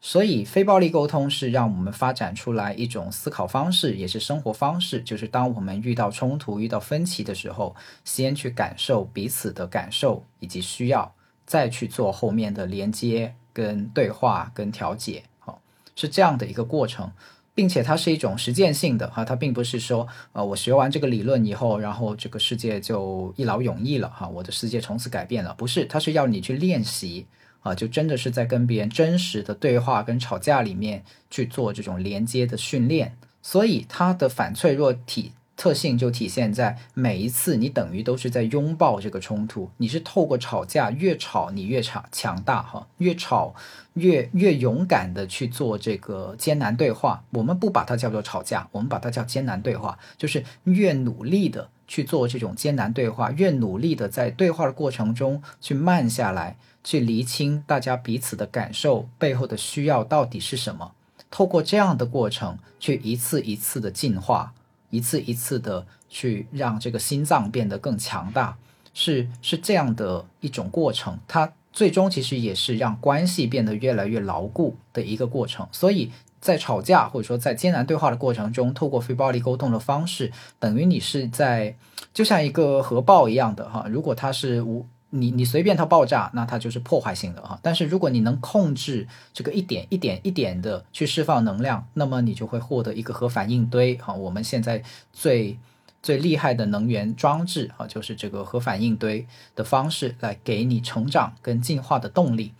[0.00, 5.02] 所以，非暴力沟通是让我们发展出来一种思考方式，也是生活方式。
[5.02, 7.74] 就是当我们遇到冲突、遇到分歧的时候，
[8.04, 11.12] 先去感受彼此的感受以及需要，
[11.44, 15.24] 再去做后面的连接、跟对话、跟调解。
[15.40, 15.60] 好，
[15.96, 17.10] 是这样的一个过程，
[17.58, 25.52] 并且它是一种实践性的哈，它并不是说呃，我学完这个理论以后，然后这个世界就一劳永逸了哈，我的世界从此改变了。
[25.54, 27.26] 不是，它是要你去练习。
[27.62, 43.52] 啊，就真的是在跟别人真实的对话跟吵架里面去做这种连接的训练，所以它的反脆弱体特性就体现在每一次你等于都是在拥抱这个冲突，你是透过吵架越吵你越强强大哈，越吵
[43.94, 47.24] 越越勇敢的去做这个艰难对话。
[47.30, 56.56] 我们不把它叫做吵架，我们把它叫艰难对话，就是越努力的去做这种艰难对话，越努力的在对话的过程中去慢下来。
[56.84, 60.92] 去厘清大家彼此的感受背后的需要到底是什么，
[61.30, 64.54] 透过这样的过程去一次一次的进化，
[64.90, 68.56] 一次一次的去让这个心脏变得更强大，
[68.94, 71.18] 是是这样的一种过程。
[71.26, 75.66] 它最终其实也是让关系变得越来越牢固的一个过程。
[75.72, 76.10] 所以
[76.40, 81.76] 在吵架或者说在艰难对话的过程中，透过非暴力沟通的方式，等于你是在
[82.12, 84.86] 就像一个核爆一样的哈，如果它是无。
[85.10, 87.58] 你你随便它爆炸，那它就是破坏性的哈。
[87.62, 94.12] 但是如果你能控制这个一点一点一点的去释放能量，那么你就会获得一个核反应堆哈。
[94.12, 94.82] 我们现在
[95.12, 95.58] 最
[96.02, 102.52] 最厉害的能源装置啊，就是这个核反应堆的方式来给你成长跟进化的动力。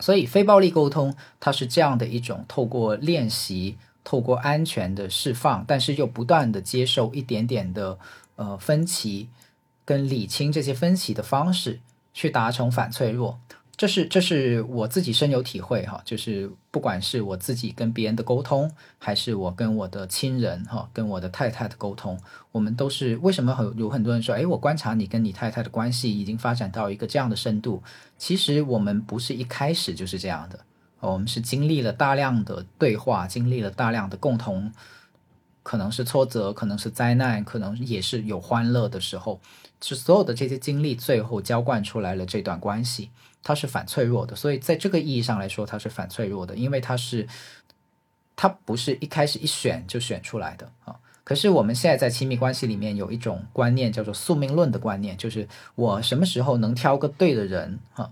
[0.00, 7.98] 所以非暴力沟通它是这样的一种透过练习，透过安全的释放，但是又不断的接受一点点的
[8.36, 9.28] 呃分歧。
[9.86, 11.80] 跟理清这些分歧的方式，
[12.12, 13.38] 去达成反脆弱，
[13.76, 16.02] 这是这是我自己深有体会哈。
[16.04, 22.18] 就是不管是我自己跟别人的沟通，还是我跟我的亲人哈，跟我的太太的沟通，
[22.50, 27.82] 我们都是为什么很有很多人说，哎，我观察你跟你太太的关系已经发展到一个这样的深度。
[28.18, 30.58] 其实我们不是一开始就是这样的，
[30.98, 34.72] 我们是经历了大量的对话，经历了大量的共同。
[35.62, 39.40] 可能是挫折，可能是灾难，可能也是有欢乐的时候，
[39.80, 43.10] 是所有的这些经历最后浇灌出来了这段关系，
[43.42, 44.34] 它是反脆弱的。
[44.34, 47.26] 所以在这个意义上来说，它是反脆弱的，因为它是
[48.34, 50.96] 它不是一开始一选就选出来的啊。
[51.24, 58.10] 可是我们现在在亲密关系里面有一种观念叫做宿命论的观念，就是我什么时候能挑个对的人啊。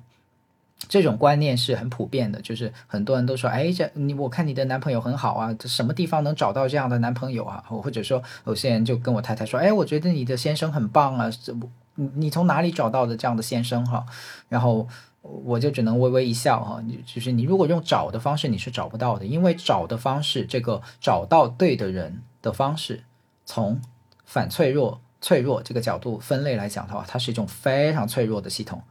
[0.89, 7.65] 这种观念是很普遍的，就是很多人都说，哎，这你我看你的男朋友很好啊，这什么地方能找到这样的男朋友啊？
[7.67, 11.53] 或者说，有些人就跟我太太说，哎，我觉得你的先生很棒啊，这
[11.97, 14.05] 你你从哪里找到的这样的先生哈？
[14.49, 14.87] 然后
[15.23, 23.05] 我就只能微微一笑哈，你就是你如果用找的方式，你是找不到的，因为找的方式，这个找到对的人的方式，
[23.47, 23.81] 从
[24.25, 28.83] 反脆弱、脆弱这个角度分类来讲的话，它是一种非常脆弱的系统。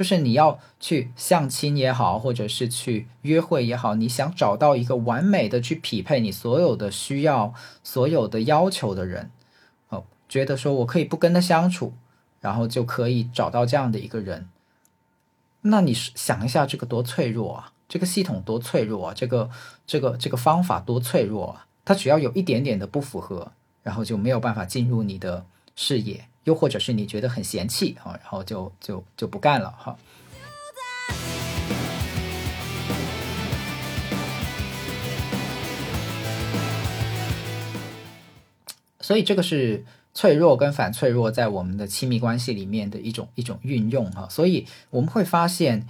[0.00, 7.52] 就是你要去相亲也好，或者是去约会也好，你想找到一个完美的去匹配你所有的需要、
[7.84, 9.30] 所有的要求的人，
[9.90, 11.92] 哦，觉得说我可以不跟他相处，
[12.40, 14.48] 然后就可以找到这样的一个人。
[15.60, 17.72] 那你想一下，这个多脆弱啊！
[17.86, 19.12] 这个系统多脆弱啊！
[19.14, 19.50] 这个
[19.86, 21.66] 这个这个方法多脆弱啊！
[21.84, 25.44] 它只要有一点点的不符合，然后就没有办法进入你的
[25.76, 26.29] 视野。
[26.44, 29.96] 又或者是你觉得很嫌弃啊，然后就就就不干了哈。
[39.00, 39.84] 所以这个是
[40.14, 44.26] 脆弱跟反脆弱在我们的亲密关系里面的一种一种运用哈。
[44.30, 45.86] 所以我们会发现，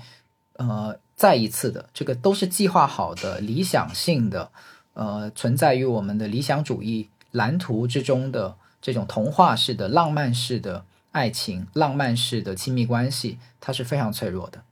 [0.55, 4.51] 呃，再一次的这个都是计划好的、理想性的，
[4.95, 8.57] 呃，存在于我们的理想主义蓝图之中的。
[8.81, 14.63] 这种童话式的、浪漫式的爱情、浪漫式的亲密关系，它是非常脆弱的。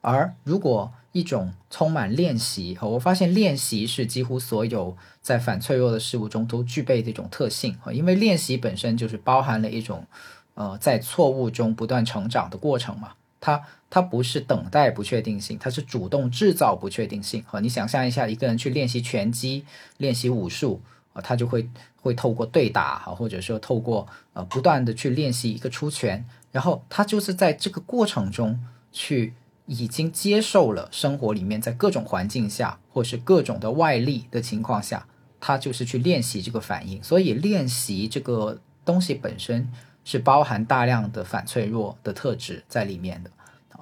[0.00, 10.06] 而如果一种充满练习，我发现练习是几乎所有在反脆弱的事物中都具备的一种特性因为练习本身就是包含了一种
[10.54, 13.14] 呃在错误中不断成长的过程嘛。
[13.40, 19.64] 它它不是等待不确定性，它是主动制造不确定性和你想象一下，一个人去练习拳击、
[19.96, 20.80] 练习武术。
[21.24, 21.66] 他就会
[22.06, 28.58] 会透过对打哈，或者说透过呃不断的去练习一个出拳，然后他就是在这个过程中
[28.92, 29.34] 去
[29.66, 35.06] 已经接受了生活里面在各种环境下或是各种的外力的情况下，
[35.40, 37.02] 他就是去练习这个反应。
[37.02, 39.70] 所以练习这个东西本身
[40.04, 43.30] 是包含大量的反脆弱的特质在里面的。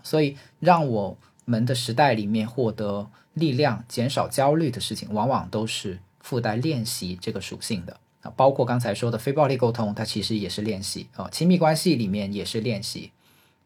[0.03, 8.33] 所以让我们的时代里面获得力量、减少焦虑的事情，往往都是附带练习这个属性的啊。
[8.37, 11.29] 包括刚才说的非暴力沟通，它其实也是练习啊。
[11.31, 13.13] 亲密关系里面也是练习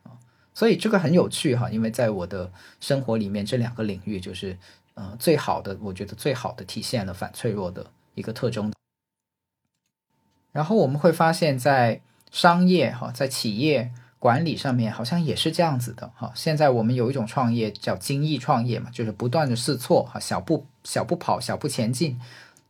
[0.02, 0.12] 啊。
[0.52, 4.58] 所以这个很有趣哈，因为在我的生活里面，这两个领域就是
[4.92, 8.70] 呃最好的，我觉得最好的体现了反脆弱的一个特征。
[10.52, 13.90] 然后我们会发现，在商业哈，在企业。
[14.20, 16.32] 管理上面好像也是这样子的哈。
[16.34, 22.20] 现在我们有一种创业叫精益创业嘛，就是不断的试错哈，小步小步跑，小步前进。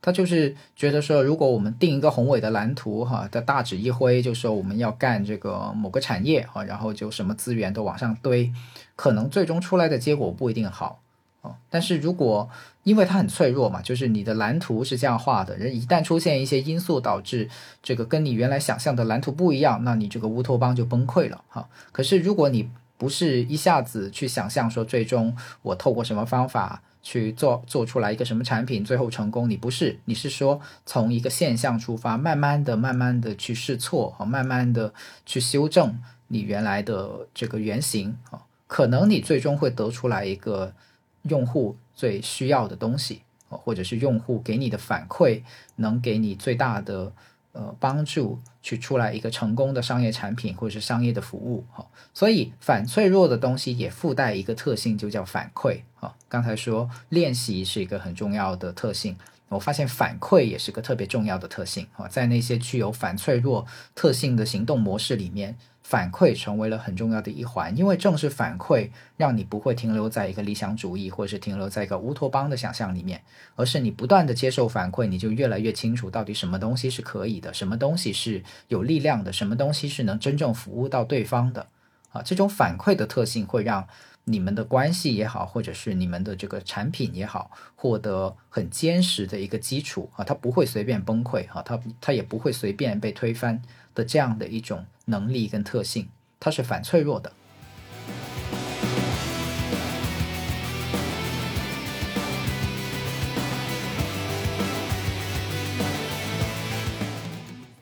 [0.00, 8.52] 他就是觉得说，如果我们定一个宏伟的蓝图哈，的大指一挥，就说我们要干这个某个产业哈，然后就什么资源都往上堆，
[8.94, 11.00] 可能最终出来的结果不一定好。
[11.40, 12.50] 啊但是如果
[12.82, 17.48] 因为它很脆弱嘛，就是你的蓝图是这样画的，人一旦出现一些因素导致
[17.82, 21.68] 这个跟你原来想象的蓝图不一样，那你这个乌托邦就崩溃了哈。
[21.92, 34.92] 可是如果你不是一下子去想象说最终我透过什么方法去做做出来一个什么产品最后成功，你不是，你是说从一个现象出发，慢慢的、慢慢的去试错哈，慢慢的
[35.24, 40.74] 去修正你原来的这个原型啊，可能你最终会得出来一个。
[41.22, 45.42] 用户最需要的东西，或者是用户给你的反馈，
[45.76, 47.12] 能给你最大的
[47.52, 51.84] 呃帮助，去出来一个成功的商业产品或者是商业的服务哈。
[52.14, 55.80] 所以反脆弱的东西也附带一个特性，就叫反馈。
[56.28, 59.16] 刚才说练习是一个很重要的特性，
[59.48, 62.06] 我发现反馈也是个特别重要的特性啊。
[62.08, 65.56] 在那些具有反脆弱特性的行动模式里面。
[65.80, 73.22] 反馈成为了很重要的一环，因为正是反馈让你不会停留在一个理想主义，或者是停留在一个乌托邦的想象里面，
[73.56, 81.66] 而是你不断的接受反馈，你就越来越清楚到底什么东西是可以的，什么东西是有力量的，什么东西是能真正服务到对方的。
[82.10, 83.88] 啊，这种反馈的特性会让
[84.30, 93.60] 你们的关系也好，或者是你们的这个产品也好，获得很坚实的一个基础啊，它不会随便崩溃啊，它它也不会随便被推翻。
[93.94, 96.08] 的这样的一种能力跟特性，
[96.38, 97.32] 它是反脆弱的。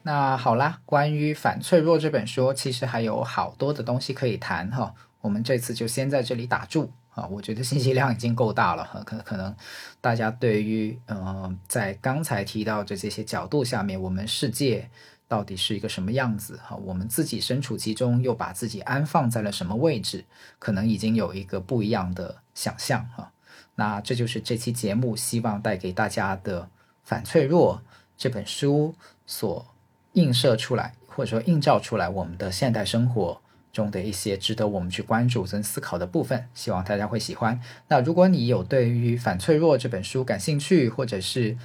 [0.04, 4.94] 那好啦，关于反脆弱这本书，其实还有好多的东西可以谈哈。
[5.26, 7.26] 我们这次就先在这里打住啊。
[7.26, 9.54] 我觉得信息量已经够大了哈，可可能
[10.00, 14.88] 大家对于嗯，在刚才提到的这些角度下面，我们世界。
[15.28, 16.56] 到底是一个什么样子？
[16.64, 20.24] 哈，我们自己身处其中，又把自己安放在了什么位置？
[20.60, 23.32] 可能已经有一个不一样的想象哈。
[23.74, 26.62] 那这就是这期节目希望带给大家的
[27.02, 27.82] 《反脆弱》
[28.16, 28.94] 这本书
[29.26, 29.66] 所
[30.12, 33.40] 映射出来，或者说映照出来我们的现代生活
[33.76, 36.48] 中的一些值得我们去关注跟思考的部分。
[36.54, 37.60] 希望大家会喜欢。
[37.88, 41.56] 那如果你有对于《反脆弱》这本书感兴趣，或者是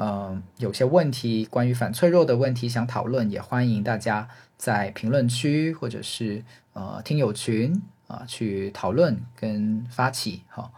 [0.00, 6.42] 嗯，有些问题关于反脆弱的问题想讨论，也欢迎大家在评论区或者是
[6.72, 10.70] 呃听友群啊去讨论跟发起哈。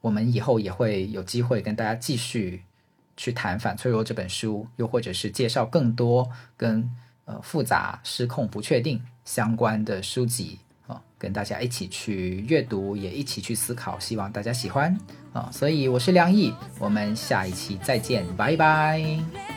[0.00, 2.62] 我们以后也会有机会跟大家继续
[3.16, 6.90] 去谈《反脆弱》这本书，又或者是介绍更多跟
[7.24, 10.60] 呃复杂、失控、不确定相关的书籍。
[11.18, 14.94] 跟大家一起去阅读，也一起去思考，希望大家喜欢
[15.32, 15.48] 啊！
[15.50, 19.55] 所以我是梁毅，我们下一期再见，拜拜。